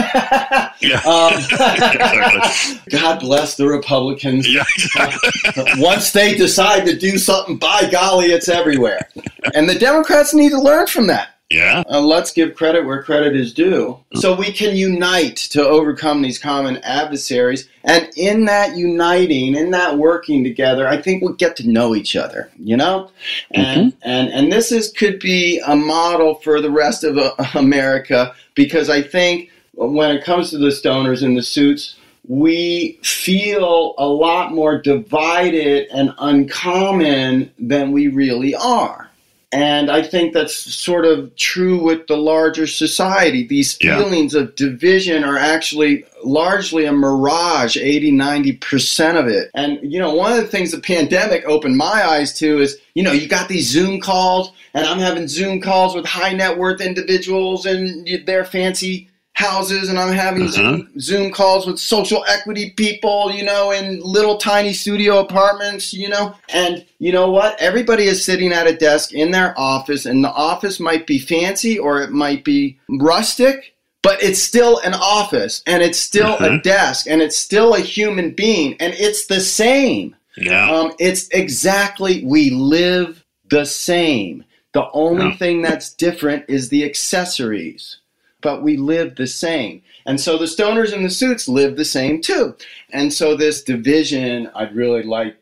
yeah. 0.80 1.00
um, 1.06 1.32
God 2.90 3.20
bless 3.20 3.56
the 3.56 3.66
Republicans. 3.66 4.52
Yeah, 4.52 4.64
exactly. 4.76 5.30
Once 5.78 6.12
they 6.12 6.34
decide 6.34 6.84
to 6.86 6.96
do 6.96 7.18
something, 7.18 7.56
by 7.56 7.88
golly, 7.90 8.26
it's 8.26 8.48
everywhere. 8.48 9.08
And 9.54 9.68
the 9.68 9.78
Democrats 9.78 10.34
need 10.34 10.50
to 10.50 10.60
learn 10.60 10.86
from 10.86 11.06
that. 11.08 11.39
Yeah. 11.50 11.82
Uh, 11.90 12.00
let's 12.00 12.30
give 12.30 12.54
credit 12.54 12.86
where 12.86 13.02
credit 13.02 13.34
is 13.34 13.52
due. 13.52 13.98
So 14.14 14.36
we 14.36 14.52
can 14.52 14.76
unite 14.76 15.36
to 15.50 15.66
overcome 15.66 16.22
these 16.22 16.38
common 16.38 16.76
adversaries. 16.78 17.68
And 17.82 18.08
in 18.16 18.44
that 18.44 18.76
uniting, 18.76 19.56
in 19.56 19.72
that 19.72 19.98
working 19.98 20.44
together, 20.44 20.86
I 20.86 21.02
think 21.02 21.22
we'll 21.22 21.32
get 21.32 21.56
to 21.56 21.68
know 21.68 21.96
each 21.96 22.14
other, 22.14 22.52
you 22.56 22.76
know? 22.76 23.10
And, 23.50 23.92
mm-hmm. 23.92 24.08
and, 24.08 24.28
and 24.28 24.52
this 24.52 24.70
is, 24.70 24.92
could 24.92 25.18
be 25.18 25.60
a 25.66 25.74
model 25.74 26.36
for 26.36 26.60
the 26.60 26.70
rest 26.70 27.02
of 27.02 27.18
uh, 27.18 27.34
America 27.54 28.32
because 28.54 28.88
I 28.88 29.02
think 29.02 29.50
when 29.72 30.14
it 30.14 30.24
comes 30.24 30.50
to 30.50 30.58
the 30.58 30.68
stoners 30.68 31.24
and 31.24 31.36
the 31.36 31.42
suits, 31.42 31.96
we 32.28 33.00
feel 33.02 33.94
a 33.98 34.06
lot 34.06 34.52
more 34.52 34.78
divided 34.80 35.88
and 35.92 36.14
uncommon 36.18 37.50
than 37.58 37.90
we 37.90 38.06
really 38.06 38.54
are. 38.54 39.09
And 39.52 39.90
I 39.90 40.02
think 40.02 40.32
that's 40.32 40.54
sort 40.54 41.04
of 41.04 41.34
true 41.34 41.82
with 41.82 42.06
the 42.06 42.16
larger 42.16 42.68
society. 42.68 43.44
These 43.44 43.76
Yeah. 43.80 43.98
feelings 43.98 44.34
of 44.34 44.54
division 44.54 45.24
are 45.24 45.36
actually 45.36 46.04
largely 46.24 46.84
a 46.84 46.92
mirage, 46.92 47.76
80, 47.76 48.12
90% 48.12 49.16
of 49.16 49.26
it. 49.26 49.50
And, 49.52 49.80
you 49.82 49.98
know, 49.98 50.14
one 50.14 50.30
of 50.30 50.38
the 50.38 50.46
things 50.46 50.70
the 50.70 50.78
pandemic 50.78 51.44
opened 51.48 51.76
my 51.76 52.08
eyes 52.08 52.32
to 52.38 52.60
is, 52.60 52.76
you 52.94 53.02
know, 53.02 53.12
you 53.12 53.26
got 53.26 53.48
these 53.48 53.68
Zoom 53.68 54.00
calls, 54.00 54.52
and 54.72 54.86
I'm 54.86 55.00
having 55.00 55.26
Zoom 55.26 55.60
calls 55.60 55.96
with 55.96 56.06
high 56.06 56.32
net 56.32 56.56
worth 56.56 56.80
individuals 56.80 57.66
and 57.66 58.08
their 58.26 58.44
fancy 58.44 59.08
houses, 59.40 59.88
and 59.88 59.98
I'm 59.98 60.12
having 60.12 60.42
Uh-huh. 60.42 60.52
Zoom, 60.52 60.88
Zoom 61.00 61.30
calls 61.32 61.66
with 61.66 61.78
social 61.78 62.24
equity 62.28 62.70
people, 62.76 63.32
you 63.32 63.42
know, 63.44 63.70
in 63.72 64.00
little 64.02 64.36
tiny 64.36 64.72
studio 64.72 65.18
apartments, 65.20 65.92
you 65.92 66.08
know. 66.08 66.34
And 66.52 66.84
you 66.98 67.12
know 67.12 67.30
what? 67.30 67.60
Everybody 67.60 68.04
is 68.04 68.24
sitting 68.24 68.52
at 68.52 68.66
a 68.66 68.74
desk 68.74 69.12
in 69.12 69.30
their 69.30 69.54
office, 69.58 70.04
and 70.06 70.22
the 70.22 70.32
office 70.32 70.78
might 70.78 71.06
be 71.06 71.18
fancy 71.18 71.78
or 71.78 72.02
it 72.02 72.10
might 72.10 72.44
be 72.44 72.78
rustic, 72.88 73.74
but 74.02 74.22
it's 74.22 74.42
still 74.42 74.78
an 74.84 74.94
office 74.94 75.62
and 75.66 75.82
it's 75.82 75.98
still 75.98 76.34
a 76.36 76.48
Mhm. 76.50 76.62
desk 76.62 77.06
and 77.08 77.20
it's 77.22 77.36
still 77.36 77.74
a 77.74 77.80
human 77.80 78.30
being 78.30 78.74
and 78.80 78.94
it's 78.98 79.26
the 79.26 79.40
same. 79.40 80.14
Yeah. 80.38 80.70
Um, 80.70 80.92
it's 80.98 81.28
exactly, 81.32 82.22
we 82.24 82.50
live 82.50 83.24
the 83.50 83.64
same. 83.66 84.44
The 84.72 84.86
only 84.94 85.26
Yeah. 85.30 85.36
thing 85.36 85.60
that's 85.62 85.92
different 85.92 86.44
is 86.48 86.68
the 86.70 86.84
accessories, 86.84 87.96
but 88.40 88.62
we 88.62 88.76
live 88.76 89.16
the 89.16 89.26
same. 89.26 89.82
And 90.06 90.20
so 90.20 90.38
the 90.38 90.46
stoners 90.46 90.92
in 90.92 91.02
the 91.02 91.10
suits 91.10 91.48
live 91.48 91.76
the 91.76 91.84
same 91.84 92.20
too. 92.20 92.56
And 92.90 93.12
so 93.12 93.36
this 93.36 93.62
division, 93.62 94.50
I'd 94.54 94.74
really 94.74 95.02
like 95.02 95.36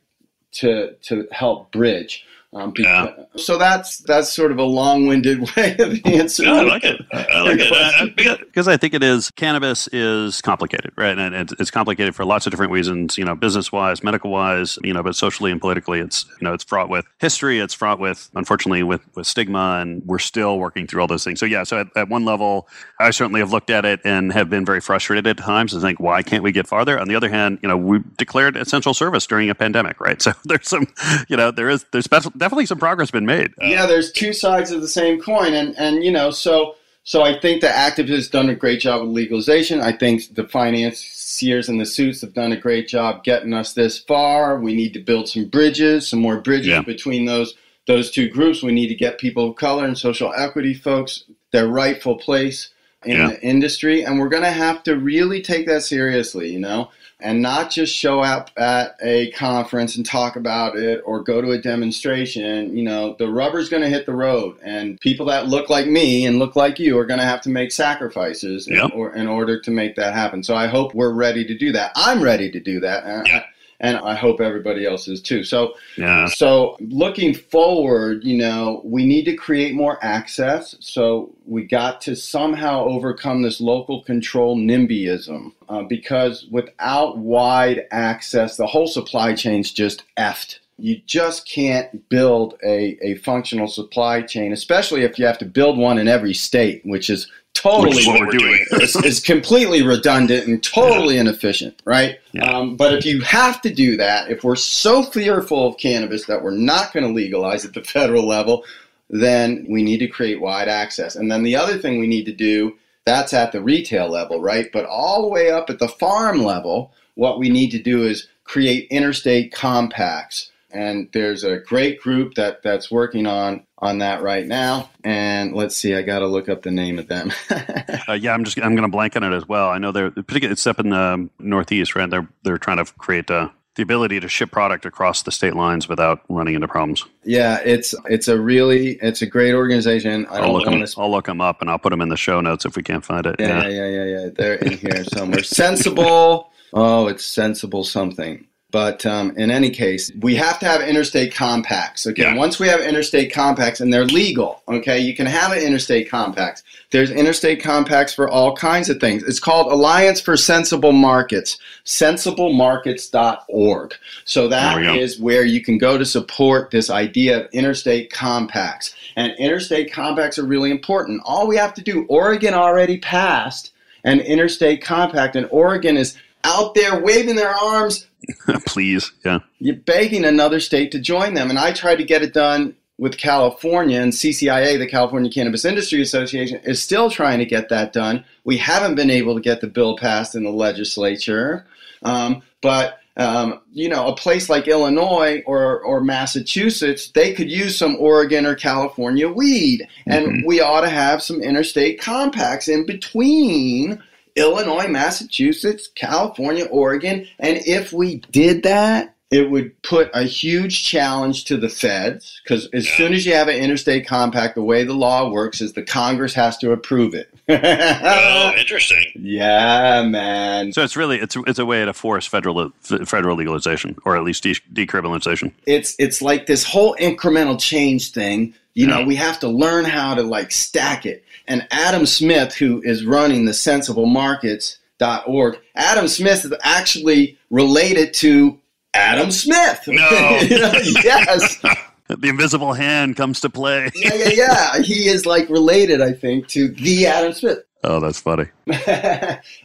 to 0.52 0.94
to 1.02 1.28
help 1.30 1.70
bridge. 1.72 2.24
Um, 2.54 2.72
Yeah. 2.78 3.12
So 3.36 3.58
that's 3.58 3.98
that's 3.98 4.32
sort 4.32 4.52
of 4.52 4.58
a 4.58 4.62
long-winded 4.64 5.40
way 5.56 5.76
of 5.78 5.98
answering. 6.06 6.48
Yeah, 6.48 6.54
I 6.56 6.62
like 6.62 6.82
it. 6.84 7.00
I 7.12 7.42
like 7.42 7.60
it 7.60 7.72
I- 7.72 8.00
I- 8.04 8.12
because- 8.16 8.38
because 8.38 8.68
I 8.68 8.76
think 8.76 8.94
it 8.94 9.02
is 9.02 9.30
cannabis 9.32 9.86
is 9.92 10.40
complicated, 10.40 10.92
right? 10.96 11.16
And 11.18 11.34
it's, 11.34 11.52
it's 11.60 11.70
complicated 11.70 12.14
for 12.16 12.24
lots 12.24 12.46
of 12.46 12.50
different 12.50 12.72
reasons. 12.72 13.18
You 13.18 13.24
know, 13.24 13.34
business 13.34 13.70
wise, 13.70 14.02
medical 14.02 14.30
wise. 14.30 14.78
You 14.82 14.94
know, 14.94 15.02
but 15.02 15.14
socially 15.14 15.52
and 15.52 15.60
politically, 15.60 16.00
it's 16.00 16.24
you 16.40 16.46
know, 16.46 16.54
it's 16.54 16.64
fraught 16.64 16.88
with 16.88 17.04
history. 17.20 17.60
It's 17.60 17.74
fraught 17.74 18.00
with, 18.00 18.30
unfortunately, 18.34 18.82
with 18.82 19.02
with 19.14 19.26
stigma, 19.26 19.78
and 19.82 20.02
we're 20.06 20.18
still 20.18 20.58
working 20.58 20.86
through 20.86 21.02
all 21.02 21.06
those 21.06 21.24
things. 21.24 21.38
So 21.38 21.46
yeah, 21.46 21.62
so 21.64 21.80
at, 21.80 21.88
at 21.96 22.08
one 22.08 22.24
level, 22.24 22.66
I 22.98 23.10
certainly 23.10 23.40
have 23.40 23.52
looked 23.52 23.70
at 23.70 23.84
it 23.84 24.00
and 24.04 24.32
have 24.32 24.48
been 24.48 24.64
very 24.64 24.80
frustrated 24.80 25.26
at 25.26 25.36
times 25.36 25.74
and 25.74 25.82
think, 25.82 26.00
why 26.00 26.22
can't 26.22 26.42
we 26.42 26.50
get 26.52 26.66
farther? 26.66 26.98
On 26.98 27.06
the 27.08 27.14
other 27.14 27.28
hand, 27.28 27.58
you 27.62 27.68
know, 27.68 27.76
we 27.76 28.00
declared 28.16 28.56
essential 28.56 28.94
service 28.94 29.26
during 29.26 29.50
a 29.50 29.54
pandemic, 29.54 30.00
right? 30.00 30.20
So 30.28 30.32
there's 30.44 30.66
some, 30.68 30.86
you 31.28 31.36
know, 31.36 31.50
there 31.52 31.68
is 31.70 31.84
there's 31.92 32.04
special, 32.06 32.32
definitely 32.38 32.66
some 32.66 32.78
progress 32.78 33.10
been 33.10 33.26
made. 33.26 33.52
Uh, 33.62 33.66
yeah, 33.66 33.86
there's 33.86 34.12
two 34.12 34.32
sides 34.32 34.70
of 34.70 34.80
the 34.80 34.88
same 34.88 35.20
coin, 35.20 35.52
and 35.54 35.76
and 35.78 36.02
you 36.04 36.10
know, 36.10 36.30
so 36.30 36.76
so 37.04 37.22
I 37.22 37.38
think 37.38 37.60
the 37.60 37.68
activists 37.68 38.24
have 38.24 38.30
done 38.32 38.48
a 38.50 38.54
great 38.54 38.80
job 38.80 39.00
with 39.02 39.10
legalization. 39.10 39.80
I 39.80 39.92
think 39.92 40.34
the 40.34 40.46
financiers 40.46 41.68
and 41.68 41.80
the 41.80 41.86
suits 41.86 42.20
have 42.20 42.34
done 42.34 42.52
a 42.52 42.56
great 42.56 42.88
job 42.88 43.24
getting 43.24 43.52
us 43.54 43.72
this 43.72 43.98
far. 43.98 44.58
We 44.58 44.74
need 44.74 44.92
to 44.94 45.00
build 45.00 45.28
some 45.28 45.46
bridges, 45.46 46.08
some 46.08 46.20
more 46.20 46.40
bridges 46.40 46.68
Yeah. 46.68 46.82
between 46.82 47.24
those 47.26 47.54
those 47.86 48.10
two 48.10 48.28
groups. 48.28 48.62
We 48.62 48.72
need 48.72 48.88
to 48.88 48.94
get 48.94 49.18
people 49.18 49.48
of 49.50 49.56
color 49.56 49.86
and 49.86 49.96
social 49.96 50.32
equity 50.36 50.74
folks 50.74 51.24
their 51.52 51.66
rightful 51.68 52.16
place 52.16 52.68
in 53.04 53.16
Yeah. 53.16 53.28
the 53.30 53.40
industry, 53.42 54.02
and 54.04 54.18
we're 54.18 54.28
going 54.28 54.42
to 54.42 54.50
have 54.50 54.82
to 54.82 54.96
really 54.96 55.40
take 55.40 55.66
that 55.66 55.82
seriously, 55.82 56.52
you 56.52 56.58
know 56.58 56.90
and 57.20 57.42
not 57.42 57.70
just 57.70 57.94
show 57.94 58.20
up 58.20 58.50
at 58.56 58.96
a 59.02 59.30
conference 59.32 59.96
and 59.96 60.06
talk 60.06 60.36
about 60.36 60.76
it 60.76 61.02
or 61.04 61.20
go 61.20 61.40
to 61.40 61.50
a 61.50 61.58
demonstration. 61.58 62.76
You 62.76 62.84
know, 62.84 63.16
the 63.18 63.28
rubber's 63.28 63.68
going 63.68 63.82
to 63.82 63.88
hit 63.88 64.06
the 64.06 64.14
road, 64.14 64.56
and 64.62 65.00
people 65.00 65.26
that 65.26 65.48
look 65.48 65.68
like 65.68 65.86
me 65.86 66.26
and 66.26 66.38
look 66.38 66.54
like 66.54 66.78
you 66.78 66.98
are 66.98 67.06
going 67.06 67.20
to 67.20 67.26
have 67.26 67.40
to 67.42 67.48
make 67.48 67.72
sacrifices 67.72 68.68
in, 68.68 68.80
or, 68.92 69.14
in 69.14 69.26
order 69.26 69.60
to 69.60 69.70
make 69.70 69.96
that 69.96 70.14
happen. 70.14 70.42
So 70.42 70.54
I 70.54 70.68
hope 70.68 70.94
we're 70.94 71.12
ready 71.12 71.44
to 71.44 71.56
do 71.56 71.72
that. 71.72 71.92
I'm 71.96 72.22
ready 72.22 72.50
to 72.50 72.60
do 72.60 72.80
that. 72.80 73.26
Yeah. 73.26 73.44
And 73.80 73.96
I 73.98 74.14
hope 74.14 74.40
everybody 74.40 74.86
else 74.86 75.06
is 75.08 75.20
too. 75.22 75.44
So 75.44 75.74
yeah. 75.96 76.26
so 76.26 76.76
looking 76.80 77.34
forward, 77.34 78.24
you 78.24 78.36
know, 78.36 78.80
we 78.84 79.06
need 79.06 79.24
to 79.26 79.36
create 79.36 79.74
more 79.74 80.02
access. 80.02 80.74
So 80.80 81.34
we 81.46 81.64
got 81.64 82.00
to 82.02 82.16
somehow 82.16 82.84
overcome 82.84 83.42
this 83.42 83.60
local 83.60 84.02
control 84.02 84.56
NIMBYism 84.56 85.52
uh, 85.68 85.82
because 85.82 86.46
without 86.50 87.18
wide 87.18 87.86
access, 87.90 88.56
the 88.56 88.66
whole 88.66 88.88
supply 88.88 89.34
chain's 89.34 89.72
just 89.72 90.04
effed. 90.16 90.58
You 90.80 91.00
just 91.06 91.48
can't 91.48 92.08
build 92.08 92.54
a, 92.64 92.96
a 93.02 93.16
functional 93.16 93.66
supply 93.66 94.22
chain, 94.22 94.52
especially 94.52 95.02
if 95.02 95.18
you 95.18 95.26
have 95.26 95.38
to 95.38 95.44
build 95.44 95.76
one 95.76 95.98
in 95.98 96.06
every 96.06 96.34
state, 96.34 96.82
which 96.84 97.10
is 97.10 97.28
totally 97.60 97.98
is 97.98 98.06
what 98.06 98.20
we're 98.20 98.30
doing. 98.30 98.64
is, 98.72 98.96
is 98.96 99.20
completely 99.20 99.82
redundant 99.82 100.46
and 100.46 100.62
totally 100.62 101.18
inefficient, 101.18 101.80
right? 101.84 102.18
Yeah. 102.32 102.44
Um, 102.44 102.76
but 102.76 102.94
if 102.94 103.04
you 103.04 103.20
have 103.22 103.60
to 103.62 103.72
do 103.72 103.96
that, 103.96 104.30
if 104.30 104.44
we're 104.44 104.56
so 104.56 105.02
fearful 105.02 105.66
of 105.66 105.78
cannabis 105.78 106.26
that 106.26 106.42
we're 106.42 106.56
not 106.56 106.92
going 106.92 107.06
to 107.06 107.12
legalize 107.12 107.64
at 107.64 107.74
the 107.74 107.82
federal 107.84 108.26
level, 108.26 108.64
then 109.10 109.66
we 109.68 109.82
need 109.82 109.98
to 109.98 110.06
create 110.06 110.40
wide 110.40 110.68
access. 110.68 111.16
And 111.16 111.30
then 111.30 111.42
the 111.42 111.56
other 111.56 111.78
thing 111.78 111.98
we 111.98 112.06
need 112.06 112.26
to 112.26 112.32
do, 112.32 112.76
that's 113.04 113.32
at 113.32 113.52
the 113.52 113.62
retail 113.62 114.08
level, 114.08 114.40
right? 114.40 114.70
But 114.72 114.84
all 114.84 115.22
the 115.22 115.28
way 115.28 115.50
up 115.50 115.70
at 115.70 115.78
the 115.78 115.88
farm 115.88 116.42
level, 116.42 116.92
what 117.14 117.38
we 117.38 117.48
need 117.48 117.70
to 117.70 117.82
do 117.82 118.04
is 118.04 118.28
create 118.44 118.86
interstate 118.90 119.52
compacts. 119.52 120.50
And 120.70 121.08
there's 121.12 121.44
a 121.44 121.58
great 121.58 122.00
group 122.00 122.34
that, 122.34 122.62
that's 122.62 122.90
working 122.90 123.26
on 123.26 123.64
on 123.78 123.98
that 123.98 124.22
right 124.22 124.46
now. 124.46 124.90
And 125.04 125.54
let's 125.54 125.76
see, 125.76 125.94
I 125.94 126.02
got 126.02 126.18
to 126.18 126.26
look 126.26 126.48
up 126.48 126.62
the 126.62 126.70
name 126.70 126.98
of 126.98 127.08
them. 127.08 127.32
Uh, 128.08 128.14
yeah, 128.14 128.32
I'm 128.32 128.42
just 128.44 128.58
I'm 128.58 128.74
going 128.74 128.88
to 128.88 128.88
blank 128.88 129.16
on 129.16 129.22
it 129.22 129.34
as 129.34 129.46
well. 129.46 129.68
I 129.68 129.76
know 129.76 129.92
they're 129.92 130.10
particularly 130.10 130.52
it's 130.52 130.66
up 130.66 130.80
in 130.80 130.88
the 130.90 131.28
northeast, 131.38 131.94
right? 131.94 132.08
They're 132.08 132.26
they're 132.42 132.56
trying 132.56 132.82
to 132.82 132.90
create 132.94 133.30
uh, 133.30 133.50
the 133.74 133.82
ability 133.82 134.18
to 134.18 134.28
ship 134.28 134.50
product 134.50 134.86
across 134.86 135.22
the 135.22 135.30
state 135.30 135.54
lines 135.54 135.88
without 135.88 136.22
running 136.28 136.54
into 136.54 136.66
problems. 136.68 137.04
yeah, 137.24 137.60
it's 137.64 137.94
it's 138.06 138.28
a 138.28 138.40
really 138.40 138.98
it's 139.02 139.20
a 139.20 139.26
great 139.26 139.52
organization. 139.54 140.26
I 140.26 140.38
I'll 140.38 140.52
look 140.54 140.64
them, 140.64 140.78
want 140.78 140.94
I'll 140.96 141.10
look 141.10 141.26
them 141.26 141.40
up 141.42 141.60
and 141.60 141.68
I'll 141.68 141.78
put 141.78 141.90
them 141.90 142.00
in 142.00 142.08
the 142.08 142.16
show 142.16 142.40
notes 142.40 142.64
if 142.64 142.76
we 142.76 142.82
can't 142.82 143.04
find 143.04 143.26
it. 143.26 143.36
Yeah, 143.38 143.68
yeah, 143.68 143.68
yeah, 143.68 143.86
yeah, 143.86 144.04
yeah. 144.04 144.28
They're 144.34 144.54
in 144.54 144.78
here 144.78 145.04
somewhere. 145.04 145.42
sensible. 145.42 146.50
Oh, 146.74 147.06
it's 147.06 147.24
sensible 147.24 147.82
something. 147.82 148.46
But 148.70 149.06
um, 149.06 149.30
in 149.38 149.50
any 149.50 149.70
case, 149.70 150.12
we 150.20 150.34
have 150.36 150.58
to 150.58 150.66
have 150.66 150.82
interstate 150.82 151.34
compacts. 151.34 152.06
Okay, 152.06 152.20
Yeah. 152.22 152.36
once 152.36 152.60
we 152.60 152.68
have 152.68 152.80
interstate 152.80 153.32
compacts 153.32 153.80
and 153.80 153.90
they're 153.90 154.04
legal, 154.04 154.62
okay, 154.68 154.98
you 154.98 155.14
can 155.16 155.24
have 155.26 155.52
an 155.52 155.60
interstate 155.62 156.10
compact. 156.10 156.64
There's 156.90 157.10
interstate 157.10 157.62
compacts 157.62 158.12
for 158.12 158.28
all 158.28 158.54
kinds 158.54 158.90
of 158.90 159.00
things. 159.00 159.22
It's 159.22 159.40
called 159.40 159.72
Alliance 159.72 160.20
for 160.20 160.36
Sensible 160.36 160.92
Markets, 160.92 161.56
sensiblemarkets.org. 161.86 163.94
So 164.26 164.48
that 164.48 164.74
There 164.74 164.92
we 164.92 164.98
go. 164.98 165.02
is 165.02 165.18
where 165.18 165.44
you 165.44 165.62
can 165.62 165.78
go 165.78 165.96
to 165.96 166.04
support 166.04 166.70
this 166.70 166.90
idea 166.90 167.40
of 167.40 167.48
interstate 167.52 168.12
compacts. 168.12 168.94
And 169.16 169.32
interstate 169.38 169.90
compacts 169.94 170.38
are 170.38 170.44
really 170.44 170.70
important. 170.70 171.22
All 171.24 171.46
we 171.46 171.56
have 171.56 171.72
to 171.74 171.82
do, 171.82 172.04
Oregon 172.10 172.52
already 172.52 172.98
passed 172.98 173.70
an 174.04 174.20
interstate 174.20 174.82
compact, 174.82 175.36
and 175.36 175.48
Oregon 175.50 175.96
is 175.96 176.18
out 176.44 176.74
there 176.74 177.00
waving 177.00 177.36
their 177.36 177.54
arms, 177.54 178.04
Please, 178.66 179.12
yeah, 179.24 179.40
you're 179.58 179.76
begging 179.76 180.24
another 180.24 180.60
state 180.60 180.92
to 180.92 180.98
join 180.98 181.34
them. 181.34 181.50
And 181.50 181.58
I 181.58 181.72
tried 181.72 181.96
to 181.96 182.04
get 182.04 182.22
it 182.22 182.32
done 182.34 182.74
with 182.98 183.16
California, 183.16 184.00
and 184.00 184.12
CCIA, 184.12 184.76
the 184.76 184.86
California 184.86 185.30
Cannabis 185.30 185.64
Industry 185.64 186.02
Association, 186.02 186.60
is 186.64 186.82
still 186.82 187.10
trying 187.10 187.38
to 187.38 187.44
get 187.44 187.68
that 187.68 187.92
done. 187.92 188.24
We 188.44 188.56
haven't 188.56 188.96
been 188.96 189.10
able 189.10 189.36
to 189.36 189.40
get 189.40 189.60
the 189.60 189.68
bill 189.68 189.96
passed 189.96 190.34
in 190.34 190.42
the 190.42 190.50
legislature. 190.50 191.64
Um, 192.02 192.42
but 192.60 192.98
um, 193.16 193.60
you 193.72 193.88
know, 193.88 194.06
a 194.06 194.14
place 194.14 194.48
like 194.48 194.68
Illinois 194.68 195.42
or, 195.44 195.80
or 195.80 196.00
Massachusetts, 196.00 197.10
they 197.10 197.34
could 197.34 197.50
use 197.50 197.76
some 197.76 197.96
Oregon 197.98 198.46
or 198.46 198.54
California 198.54 199.28
weed. 199.28 199.88
And 200.06 200.26
Mhm. 200.26 200.46
we 200.46 200.60
ought 200.60 200.82
to 200.82 200.88
have 200.88 201.20
some 201.20 201.42
interstate 201.42 202.00
compacts 202.00 202.68
in 202.68 202.86
between 202.86 204.00
Illinois, 204.38 204.88
Massachusetts, 204.88 205.88
California, 205.94 206.64
Oregon. 206.66 207.26
And 207.38 207.58
if 207.66 207.92
we 207.92 208.16
did 208.30 208.62
that, 208.62 209.14
it 209.30 209.50
would 209.50 209.82
put 209.82 210.10
a 210.14 210.22
huge 210.22 210.84
challenge 210.84 211.44
to 211.44 211.58
the 211.58 211.68
feds 211.68 212.40
because 212.42 212.66
as 212.72 212.88
soon 212.88 213.12
as 213.12 213.26
you 213.26 213.34
have 213.34 213.48
an 213.48 213.56
interstate 213.56 214.06
compact, 214.06 214.54
the 214.54 214.62
way 214.62 214.84
the 214.84 214.94
law 214.94 215.28
works 215.30 215.60
is 215.60 215.74
the 215.74 215.82
Congress 215.82 216.32
has 216.32 216.56
to 216.58 216.72
approve 216.72 217.14
it. 217.14 217.28
Oh, 217.50 218.52
interesting. 218.58 219.04
yeah, 219.16 220.02
man. 220.02 220.72
So 220.72 220.82
it's 220.82 220.96
really 220.96 221.18
it's 221.18 221.36
it's 221.46 221.58
a 221.58 221.66
way 221.66 221.84
to 221.84 221.92
force 221.92 222.26
federal 222.26 222.70
federal 222.80 223.36
legalization 223.36 223.96
or 224.04 224.16
at 224.16 224.22
least 224.22 224.42
de- 224.42 224.54
decriminalization. 224.72 225.52
it's 225.66 225.94
it's 225.98 226.22
like 226.22 226.46
this 226.46 226.64
whole 226.64 226.94
incremental 226.96 227.58
change 227.60 228.12
thing. 228.12 228.54
You 228.78 228.86
know, 228.86 229.02
we 229.04 229.16
have 229.16 229.40
to 229.40 229.48
learn 229.48 229.84
how 229.84 230.14
to 230.14 230.22
like 230.22 230.52
stack 230.52 231.04
it. 231.04 231.24
And 231.48 231.66
Adam 231.72 232.06
Smith, 232.06 232.54
who 232.54 232.80
is 232.84 233.04
running 233.04 233.44
the 233.44 233.52
sensiblemarkets.org, 233.52 235.58
Adam 235.74 236.08
Smith 236.08 236.44
is 236.44 236.52
actually 236.62 237.38
related 237.50 238.14
to 238.14 238.58
Adam 238.94 239.30
Smith. 239.30 239.80
No. 239.86 240.38
You 240.48 240.58
know, 240.60 240.72
yes. 241.02 241.58
the 242.08 242.28
invisible 242.28 242.72
hand 242.72 243.16
comes 243.16 243.40
to 243.40 243.50
play. 243.50 243.90
yeah, 243.96 244.14
yeah, 244.14 244.30
yeah. 244.76 244.82
He 244.82 245.08
is 245.08 245.26
like 245.26 245.48
related, 245.48 246.00
I 246.00 246.12
think, 246.12 246.48
to 246.48 246.68
the 246.68 247.06
Adam 247.06 247.32
Smith. 247.32 247.58
Oh, 247.84 248.00
that's 248.00 248.20
funny. 248.20 248.46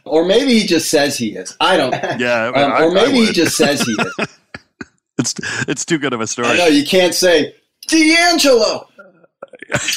or 0.06 0.26
maybe 0.26 0.60
he 0.60 0.68
just 0.68 0.90
says 0.90 1.18
he 1.18 1.36
is. 1.36 1.56
I 1.60 1.78
don't. 1.78 1.94
Yeah, 2.20 2.48
Um, 2.48 2.56
I- 2.56 2.84
or 2.84 2.92
I 2.92 2.94
maybe 2.94 3.26
he 3.26 3.32
just 3.32 3.56
says 3.58 3.82
he 3.82 3.94
is. 3.94 4.28
It's 5.20 5.34
it's 5.68 5.86
too 5.86 5.98
good 6.00 6.14
of 6.14 6.22
a 6.22 6.28
story. 6.28 6.58
know 6.58 6.66
you 6.68 6.86
can't 6.86 7.14
say 7.14 7.56
DeAngelo. 7.90 8.88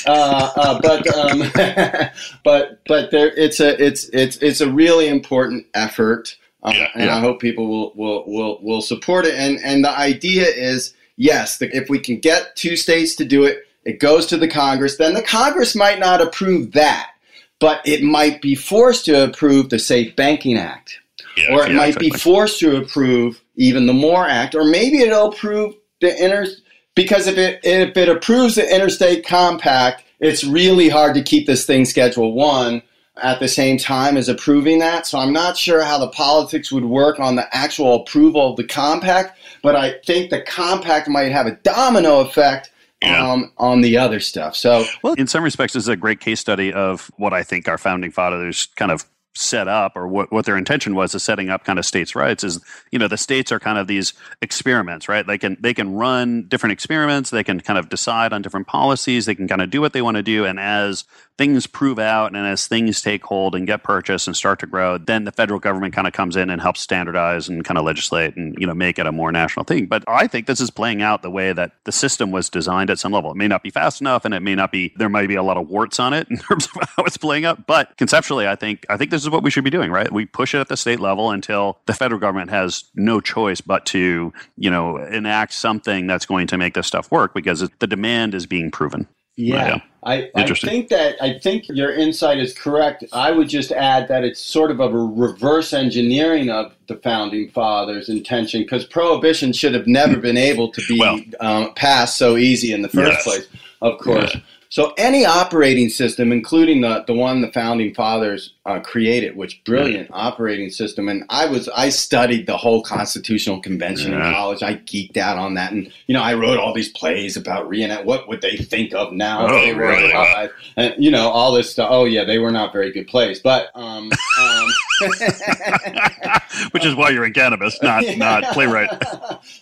Uh, 0.06 0.52
uh, 0.56 0.80
but 0.80 1.06
um, 1.14 1.42
but 2.44 2.80
but 2.86 3.10
there, 3.10 3.28
it's 3.36 3.60
a 3.60 3.82
it's 3.84 4.08
it's 4.10 4.36
it's 4.38 4.60
a 4.60 4.70
really 4.70 5.08
important 5.08 5.66
effort, 5.74 6.36
uh, 6.62 6.72
Yeah, 6.74 6.88
and 6.94 7.04
yeah. 7.04 7.16
I 7.16 7.20
hope 7.20 7.40
people 7.40 7.68
will 7.68 7.92
will 7.94 8.24
will 8.26 8.58
will 8.62 8.82
support 8.82 9.26
it. 9.26 9.34
And 9.34 9.58
and 9.64 9.84
the 9.84 9.90
idea 9.90 10.46
is 10.46 10.94
yes, 11.16 11.58
the, 11.58 11.74
if 11.76 11.88
we 11.88 11.98
can 11.98 12.18
get 12.18 12.56
two 12.56 12.76
states 12.76 13.14
to 13.16 13.24
do 13.24 13.44
it, 13.44 13.66
it 13.84 14.00
goes 14.00 14.26
to 14.26 14.36
the 14.36 14.48
Congress. 14.48 14.96
Then 14.96 15.14
the 15.14 15.22
Congress 15.22 15.74
might 15.74 15.98
not 15.98 16.20
approve 16.20 16.72
that, 16.72 17.12
but 17.58 17.80
it 17.84 18.02
might 18.02 18.42
be 18.42 18.54
forced 18.54 19.04
to 19.06 19.24
approve 19.24 19.70
the 19.70 19.78
Safe 19.78 20.14
Banking 20.16 20.56
Act 20.56 20.98
Yeah, 21.36 21.54
or 21.54 21.66
it 21.66 21.72
might 21.72 21.98
be 21.98 22.10
forced 22.10 22.60
to 22.60 22.76
approve 22.76 23.40
even 23.56 23.86
the 23.86 23.94
More 23.94 24.26
Act, 24.26 24.54
or 24.54 24.64
maybe 24.64 24.98
it'll 24.98 25.28
approve 25.28 25.74
the 26.00 26.24
inter. 26.24 26.46
Because 26.96 27.28
if 27.28 27.38
it 27.38 27.60
if 27.62 27.96
it 27.96 28.08
approves 28.08 28.56
the 28.56 28.74
interstate 28.74 29.24
compact, 29.24 30.02
it's 30.18 30.42
really 30.42 30.88
hard 30.88 31.14
to 31.14 31.22
keep 31.22 31.46
this 31.46 31.64
thing 31.64 31.84
Schedule 31.84 32.32
One 32.32 32.82
at 33.22 33.38
the 33.38 33.48
same 33.48 33.78
time 33.78 34.16
as 34.16 34.28
approving 34.28 34.78
that. 34.80 35.06
So 35.06 35.18
I'm 35.18 35.32
not 35.32 35.56
sure 35.56 35.82
how 35.84 35.98
the 35.98 36.08
politics 36.08 36.72
would 36.72 36.84
work 36.84 37.18
on 37.20 37.36
the 37.36 37.54
actual 37.54 38.02
approval 38.02 38.50
of 38.50 38.56
the 38.56 38.64
compact, 38.64 39.38
but 39.62 39.76
I 39.76 39.94
think 40.04 40.30
the 40.30 40.42
compact 40.42 41.08
might 41.08 41.32
have 41.32 41.46
a 41.46 41.52
domino 41.62 42.20
effect 42.20 42.70
Yeah. 43.02 43.30
um, 43.30 43.52
on 43.58 43.80
the 43.80 43.96
other 43.96 44.20
stuff. 44.20 44.54
So 44.56 44.84
Well, 45.02 45.14
in 45.14 45.26
some 45.26 45.44
respects, 45.44 45.74
this 45.74 45.84
is 45.84 45.88
a 45.88 45.96
great 45.96 46.20
case 46.20 46.40
study 46.40 46.72
of 46.72 47.10
what 47.16 47.32
I 47.32 47.42
think 47.42 47.68
our 47.68 47.78
founding 47.78 48.10
fathers 48.10 48.68
kind 48.76 48.90
of 48.90 49.04
set 49.36 49.68
up 49.68 49.96
or 49.96 50.08
what, 50.08 50.32
what 50.32 50.44
their 50.46 50.56
intention 50.56 50.94
was 50.94 51.14
is 51.14 51.22
setting 51.22 51.50
up 51.50 51.64
kind 51.64 51.78
of 51.78 51.86
states 51.86 52.14
rights 52.14 52.44
is 52.44 52.60
you 52.90 52.98
know 52.98 53.08
the 53.08 53.16
states 53.16 53.52
are 53.52 53.60
kind 53.60 53.78
of 53.78 53.86
these 53.86 54.12
experiments 54.42 55.08
right? 55.08 55.26
They 55.26 55.38
can 55.38 55.56
they 55.60 55.74
can 55.74 55.94
run 55.94 56.48
different 56.48 56.72
experiments. 56.72 57.30
They 57.30 57.44
can 57.44 57.60
kind 57.60 57.78
of 57.78 57.88
decide 57.88 58.32
on 58.32 58.42
different 58.42 58.66
policies. 58.66 59.26
They 59.26 59.34
can 59.34 59.48
kind 59.48 59.62
of 59.62 59.70
do 59.70 59.80
what 59.80 59.92
they 59.92 60.02
want 60.02 60.16
to 60.16 60.22
do. 60.22 60.44
And 60.44 60.58
as 60.58 61.04
things 61.38 61.66
prove 61.66 61.98
out 61.98 62.34
and 62.34 62.46
as 62.46 62.66
things 62.66 63.02
take 63.02 63.24
hold 63.24 63.54
and 63.54 63.66
get 63.66 63.82
purchased 63.82 64.26
and 64.26 64.34
start 64.34 64.58
to 64.58 64.66
grow 64.66 64.96
then 64.96 65.24
the 65.24 65.32
federal 65.32 65.60
government 65.60 65.92
kind 65.92 66.06
of 66.06 66.14
comes 66.14 66.34
in 66.34 66.48
and 66.48 66.62
helps 66.62 66.80
standardize 66.80 67.46
and 67.46 67.62
kind 67.62 67.76
of 67.76 67.84
legislate 67.84 68.34
and 68.36 68.56
you 68.58 68.66
know 68.66 68.72
make 68.72 68.98
it 68.98 69.06
a 69.06 69.12
more 69.12 69.30
national 69.30 69.64
thing. 69.64 69.86
But 69.86 70.04
i 70.08 70.26
think 70.26 70.46
this 70.46 70.60
is 70.60 70.70
playing 70.70 71.02
out 71.02 71.22
the 71.22 71.30
way 71.30 71.52
that 71.52 71.72
the 71.84 71.92
system 71.92 72.30
was 72.30 72.48
designed 72.48 72.90
at 72.90 72.98
some 72.98 73.12
level. 73.12 73.30
It 73.30 73.36
may 73.36 73.48
not 73.48 73.62
be 73.62 73.70
fast 73.70 74.00
enough 74.00 74.24
and 74.24 74.34
it 74.34 74.40
may 74.40 74.54
not 74.54 74.72
be 74.72 74.92
there 74.96 75.08
might 75.08 75.28
be 75.28 75.34
a 75.34 75.42
lot 75.42 75.56
of 75.56 75.68
warts 75.68 76.00
on 76.00 76.12
it 76.12 76.28
in 76.30 76.36
terms 76.48 76.66
of 76.66 76.88
how 76.96 77.04
it's 77.04 77.16
playing 77.16 77.44
out. 77.44 77.66
But 77.66 77.96
conceptually 77.96 78.48
i 78.48 78.56
think 78.56 78.86
i 78.88 78.96
think 78.96 79.10
this 79.10 79.25
is 79.26 79.30
what 79.30 79.42
we 79.42 79.50
should 79.50 79.64
be 79.64 79.70
doing 79.70 79.90
right 79.90 80.12
we 80.12 80.24
push 80.26 80.54
it 80.54 80.58
at 80.58 80.68
the 80.68 80.76
state 80.76 81.00
level 81.00 81.30
until 81.30 81.78
the 81.86 81.92
federal 81.94 82.20
government 82.20 82.50
has 82.50 82.84
no 82.94 83.20
choice 83.20 83.60
but 83.60 83.84
to 83.86 84.32
you 84.56 84.70
know 84.70 84.96
enact 84.98 85.52
something 85.52 86.06
that's 86.06 86.26
going 86.26 86.46
to 86.46 86.56
make 86.56 86.74
this 86.74 86.86
stuff 86.86 87.10
work 87.10 87.34
because 87.34 87.62
it, 87.62 87.70
the 87.80 87.86
demand 87.86 88.34
is 88.34 88.46
being 88.46 88.70
proven 88.70 89.06
Yeah, 89.36 89.66
Yeah. 89.66 89.80
I, 90.04 90.30
I 90.36 90.46
think 90.54 90.88
that 90.90 91.16
I 91.20 91.36
think 91.40 91.64
your 91.68 91.92
insight 91.92 92.38
is 92.38 92.56
correct. 92.56 93.02
I 93.12 93.32
would 93.32 93.48
just 93.48 93.72
add 93.72 94.06
that 94.06 94.22
it's 94.22 94.38
sort 94.38 94.70
of 94.70 94.78
a 94.78 94.88
reverse 94.88 95.72
engineering 95.72 96.48
of 96.48 96.72
the 96.86 96.94
founding 96.94 97.50
fathers' 97.50 98.08
intention 98.08 98.62
because 98.62 98.86
prohibition 98.86 99.52
should 99.52 99.74
have 99.74 99.88
never 99.88 100.16
been 100.18 100.36
able 100.36 100.70
to 100.70 100.80
be 100.86 101.00
Well- 101.00 101.20
um, 101.40 101.74
passed 101.74 102.18
so 102.18 102.36
easy 102.36 102.72
in 102.72 102.82
the 102.82 102.88
first 102.88 103.14
Yes. 103.14 103.24
place. 103.24 103.48
Of 103.82 103.98
course. 103.98 104.36
So 104.68 104.92
any 104.98 105.24
operating 105.24 105.88
system, 105.88 106.32
including 106.32 106.80
the, 106.80 107.04
the 107.06 107.14
one 107.14 107.40
the 107.40 107.52
founding 107.52 107.94
fathers 107.94 108.52
uh, 108.64 108.80
created, 108.80 109.36
which 109.36 109.62
brilliant 109.64 110.10
operating 110.12 110.70
system, 110.70 111.08
and 111.08 111.24
I 111.28 111.46
was 111.46 111.68
I 111.68 111.88
studied 111.88 112.46
the 112.46 112.56
whole 112.56 112.82
Constitutional 112.82 113.60
Convention 113.60 114.12
in 114.12 114.20
college. 114.20 114.62
I 114.62 114.74
geeked 114.74 115.16
out 115.16 115.38
on 115.38 115.54
that, 115.54 115.72
and 115.72 115.92
you 116.06 116.14
know 116.14 116.22
I 116.22 116.34
wrote 116.34 116.58
all 116.58 116.74
these 116.74 116.90
plays 116.90 117.36
about 117.36 117.68
reenact. 117.68 118.04
What 118.04 118.28
would 118.28 118.40
they 118.40 118.56
think 118.56 118.92
of 118.94 119.12
now? 119.12 119.46
Oh, 119.46 119.60
they 119.60 119.74
were 119.74 119.82
really? 119.82 120.10
alive? 120.10 120.52
And 120.76 120.94
you 120.98 121.10
know 121.10 121.28
all 121.28 121.52
this 121.52 121.70
stuff. 121.70 121.88
Oh 121.90 122.04
yeah, 122.04 122.24
they 122.24 122.38
were 122.38 122.52
not 122.52 122.72
very 122.72 122.90
good 122.90 123.06
plays, 123.06 123.38
but 123.38 123.70
um, 123.74 124.10
um 124.40 124.68
which 126.72 126.84
is 126.84 126.94
why 126.94 127.10
you're 127.10 127.24
in 127.24 127.32
cannabis 127.32 127.80
not 127.82 128.04
not 128.16 128.42
playwright 128.52 128.88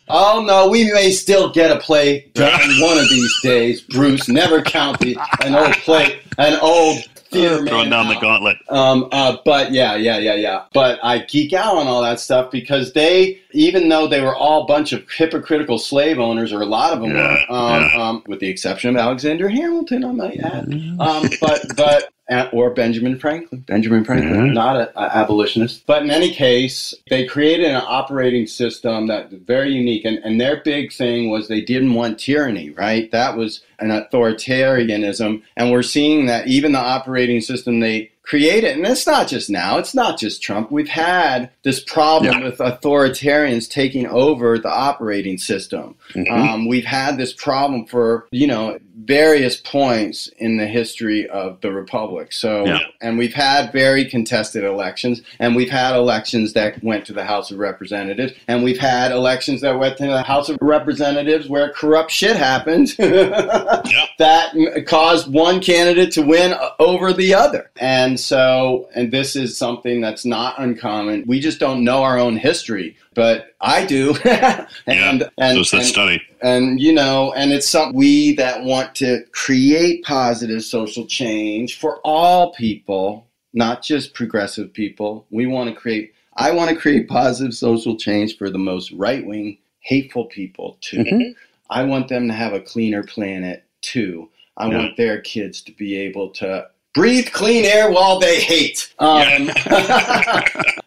oh 0.09 0.45
no, 0.47 0.69
we 0.69 0.91
may 0.93 1.11
still 1.11 1.51
get 1.51 1.71
a 1.71 1.79
play 1.81 2.31
done 2.35 2.53
one 2.81 2.99
of 2.99 3.09
these 3.09 3.41
days. 3.43 3.81
Bruce, 3.83 4.29
never 4.29 4.63
count 4.63 4.99
the 5.01 5.17
an 5.45 5.55
old 5.55 5.73
play, 5.79 6.21
an 6.39 6.59
old 6.61 7.03
theater 7.31 7.67
throwing 7.67 7.91
down 7.91 8.07
the 8.09 8.15
gauntlet 8.21 8.57
Um, 8.69 9.09
uh, 9.11 9.37
but 9.45 9.73
yeah, 9.73 9.97
yeah, 9.97 10.19
yeah, 10.19 10.35
yeah. 10.35 10.65
But 10.73 11.01
I 11.03 11.19
geek 11.19 11.53
out 11.53 11.77
on 11.77 11.87
all 11.89 12.03
that 12.03 12.21
stuff 12.21 12.51
because 12.51 12.93
they, 12.93 13.41
even 13.53 13.89
though 13.89 14.07
they 14.07 14.21
were 14.21 14.37
all 14.37 14.63
a 14.63 14.67
bunch 14.67 14.93
of 14.93 15.05
hypocritical 15.11 15.79
slave 15.79 16.19
owners, 16.21 16.53
or 16.53 16.61
a 16.63 16.67
lot 16.67 16.93
of 16.93 17.01
them 17.01 17.11
Yeah, 17.11 17.45
were, 17.49 17.57
um, 17.57 17.83
yeah. 17.83 18.09
um, 18.09 18.23
with 18.29 18.39
the 18.41 18.49
exception 18.49 18.91
of 18.91 18.97
Alexander 18.97 19.49
Hamilton, 19.49 20.05
I 20.05 20.13
might 20.13 20.39
add. 20.41 20.73
Um, 21.01 21.29
but 21.41 21.65
but 21.77 22.11
or 22.53 22.71
Benjamin 22.71 23.19
Franklin, 23.19 23.61
Benjamin 23.67 24.05
Franklin, 24.05 24.47
Yeah. 24.47 24.53
not 24.53 24.77
an 24.81 24.89
abolitionist. 24.97 25.85
But 25.87 26.03
in 26.03 26.11
any 26.11 26.31
case, 26.31 26.95
they 27.11 27.25
created 27.27 27.67
an 27.67 27.83
operating 27.87 28.47
system 28.47 29.07
that 29.09 29.31
was 29.31 29.41
very 29.47 29.73
unique, 29.73 30.05
and 30.05 30.19
and 30.25 30.41
their 30.41 30.63
big 30.65 30.93
thing 30.93 31.31
was 31.31 31.49
they 31.49 31.61
didn't 31.61 31.93
want 31.95 32.19
tyranny, 32.19 32.71
right? 32.71 33.11
That 33.11 33.37
was 33.37 33.61
an 33.79 33.91
authoritarianism, 33.91 35.43
and 35.57 35.71
we're 35.71 35.83
seeing 35.83 36.27
that 36.27 36.47
even 36.47 36.73
the 36.73 36.79
operating 36.79 37.41
system 37.41 37.81
they 37.81 38.11
created, 38.23 38.75
and 38.77 38.87
it's 38.87 39.07
not 39.07 39.29
just 39.29 39.51
now, 39.51 39.77
it's 39.77 39.95
not 39.95 40.19
just 40.19 40.43
Trump. 40.43 40.71
We've 40.73 40.89
had 40.89 41.51
this 41.63 41.81
problem 41.81 42.39
Yeah. 42.39 42.45
with 42.45 42.57
authoritarians 42.59 43.69
taking 43.69 44.07
over 44.07 44.59
the 44.59 44.71
operating 44.71 45.37
system. 45.37 45.95
Mhm. 46.15 46.31
Um, 46.31 46.67
we've 46.67 46.87
had 46.87 47.19
this 47.19 47.35
problem 47.35 47.85
for 47.85 48.27
you 48.31 48.47
know 48.47 48.79
various 48.97 49.57
points 49.57 50.29
in 50.39 50.57
the 50.57 50.67
history 50.67 51.29
of 51.29 51.61
the 51.63 51.73
republic. 51.73 52.33
So, 52.33 52.65
Yeah. 52.65 52.79
and 53.01 53.19
we've 53.19 53.35
had 53.35 53.73
very 53.73 54.05
contested 54.05 54.63
elections, 54.63 55.23
and 55.41 55.57
we've 55.57 55.71
had 55.71 55.97
elections 55.97 56.53
that 56.53 56.83
went 56.83 57.05
to 57.07 57.13
the 57.13 57.25
House 57.25 57.51
of 57.51 57.59
Representatives, 57.59 58.33
and 58.47 58.63
we've 58.63 58.79
had 58.79 59.11
elections 59.11 59.61
that 59.63 59.79
went 59.79 59.97
to 59.99 60.07
the 60.07 60.23
House 60.23 60.49
of 60.49 60.59
Representatives 60.61 61.49
where 61.49 61.71
corrupt 61.71 62.11
shit 62.13 62.37
happened 62.37 62.89
that 62.99 64.85
caused 64.87 65.33
one 65.33 65.61
candidate 65.61 66.13
to 66.13 66.23
win 66.23 66.55
over 66.79 67.13
the 67.13 67.35
other. 67.35 67.71
And 67.81 68.19
so, 68.19 68.89
and 68.95 69.11
this 69.13 69.37
is 69.37 69.57
something 69.57 70.01
that's 70.01 70.25
not 70.25 70.55
uncommon. 70.59 71.25
We 71.27 71.41
just 71.41 71.59
don't 71.59 71.85
know 71.85 72.03
our 72.03 72.19
own 72.19 72.37
history, 72.37 72.97
but 73.15 73.55
I 73.61 73.85
do. 73.87 74.15
and, 74.25 74.67
and, 74.87 75.31
and, 75.39 75.67
study 75.67 76.21
and 76.45 76.81
you 76.81 76.93
know 76.93 77.33
and 77.33 77.53
it's 77.53 77.69
something 77.69 77.97
we 77.97 78.35
that 78.37 78.63
want 78.63 78.95
to 78.97 79.25
create 79.33 80.05
positive 80.05 80.63
social 80.63 81.07
change 81.07 81.79
for 81.79 82.01
all 82.05 82.53
people 82.53 83.27
not 83.53 83.83
just 83.83 84.15
progressive 84.15 84.73
people 84.73 85.27
we 85.31 85.47
want 85.47 85.69
to 85.69 85.75
create 85.75 86.13
i 86.37 86.51
want 86.51 86.71
to 86.71 86.77
create 86.77 87.09
positive 87.09 87.55
social 87.55 87.97
change 87.97 88.37
for 88.37 88.51
the 88.51 88.59
most 88.59 88.93
right-wing 88.93 89.57
hateful 89.81 90.27
people 90.27 90.77
too 90.81 90.99
Mhm. 90.99 91.35
i 91.71 91.83
want 91.83 92.09
them 92.09 92.29
to 92.29 92.35
have 92.35 92.53
a 92.53 92.61
cleaner 92.61 93.03
planet 93.03 93.65
too 93.81 94.29
i 94.59 94.69
Yeah. 94.69 94.79
want 94.79 94.97
their 94.97 95.21
kids 95.21 95.63
to 95.63 95.73
be 95.73 95.97
able 95.97 96.31
to 96.31 96.67
breathe 96.95 97.29
clean 97.33 97.65
air 97.65 97.91
while 97.91 98.19
they 98.19 98.41
hate 98.41 98.95
um, 98.99 99.51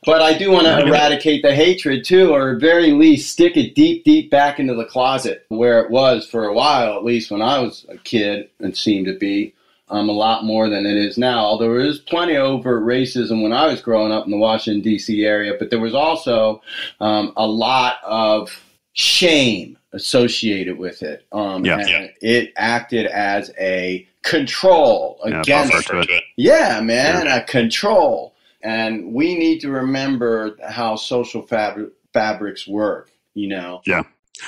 but 0.07 0.21
I 0.21 0.37
do 0.37 0.51
want 0.51 0.65
to 0.65 0.87
eradicate 0.87 1.43
the 1.43 1.53
hatred 1.53 2.05
too, 2.05 2.33
or 2.33 2.51
at 2.51 2.61
very 2.61 2.93
least 2.93 3.29
stick 3.31 3.57
it 3.57 3.75
deep, 3.75 4.05
deep 4.05 4.31
back 4.31 4.57
into 4.59 4.73
the 4.73 4.85
closet 4.85 5.45
where 5.49 5.81
it 5.81 5.91
was 5.91 6.25
for 6.25 6.45
a 6.45 6.53
while, 6.53 6.95
at 6.95 7.03
least 7.03 7.29
when 7.29 7.41
I 7.41 7.59
was 7.59 7.85
a 7.89 7.97
kid, 7.97 8.49
it 8.59 8.77
seemed 8.77 9.07
to 9.07 9.17
be 9.17 9.53
um, 9.89 10.07
a 10.07 10.13
lot 10.13 10.45
more 10.45 10.69
than 10.69 10.85
it 10.85 10.95
is 10.95 11.17
now. 11.17 11.39
Although 11.39 11.73
there 11.73 11.81
is 11.81 11.99
plenty 11.99 12.35
of 12.35 12.43
overt 12.43 12.83
racism 12.83 13.43
when 13.43 13.51
I 13.53 13.67
was 13.67 13.81
growing 13.81 14.13
up 14.13 14.25
in 14.25 14.31
the 14.31 14.37
Washington, 14.37 14.81
D.C. 14.81 15.25
area, 15.25 15.55
but 15.59 15.69
there 15.69 15.79
was 15.79 15.93
also 15.93 16.61
um, 17.01 17.33
a 17.35 17.45
lot 17.45 17.97
of 18.05 18.49
shame 18.93 19.77
associated 19.91 20.77
with 20.77 21.03
it. 21.03 21.25
Um, 21.31 21.65
Yeah. 21.65 21.79
and 21.79 21.89
Yeah. 21.89 22.07
It 22.21 22.53
acted 22.55 23.07
as 23.07 23.51
a 23.59 24.07
control 24.27 25.19
against 25.23 25.71
buffer 25.71 26.03
to 26.03 26.15
it. 26.15 26.23
yeah, 26.35 26.81
man, 26.81 27.27
a 27.27 27.43
control. 27.43 28.35
And 28.61 29.13
we 29.13 29.35
need 29.35 29.59
to 29.61 29.69
remember 29.69 30.57
how 30.67 30.95
social 30.95 31.45
fabri- 31.45 31.91
fabrics 32.13 32.67
work, 32.67 33.11
you 33.33 33.47
know. 33.47 33.81
Yeah. 33.85 34.03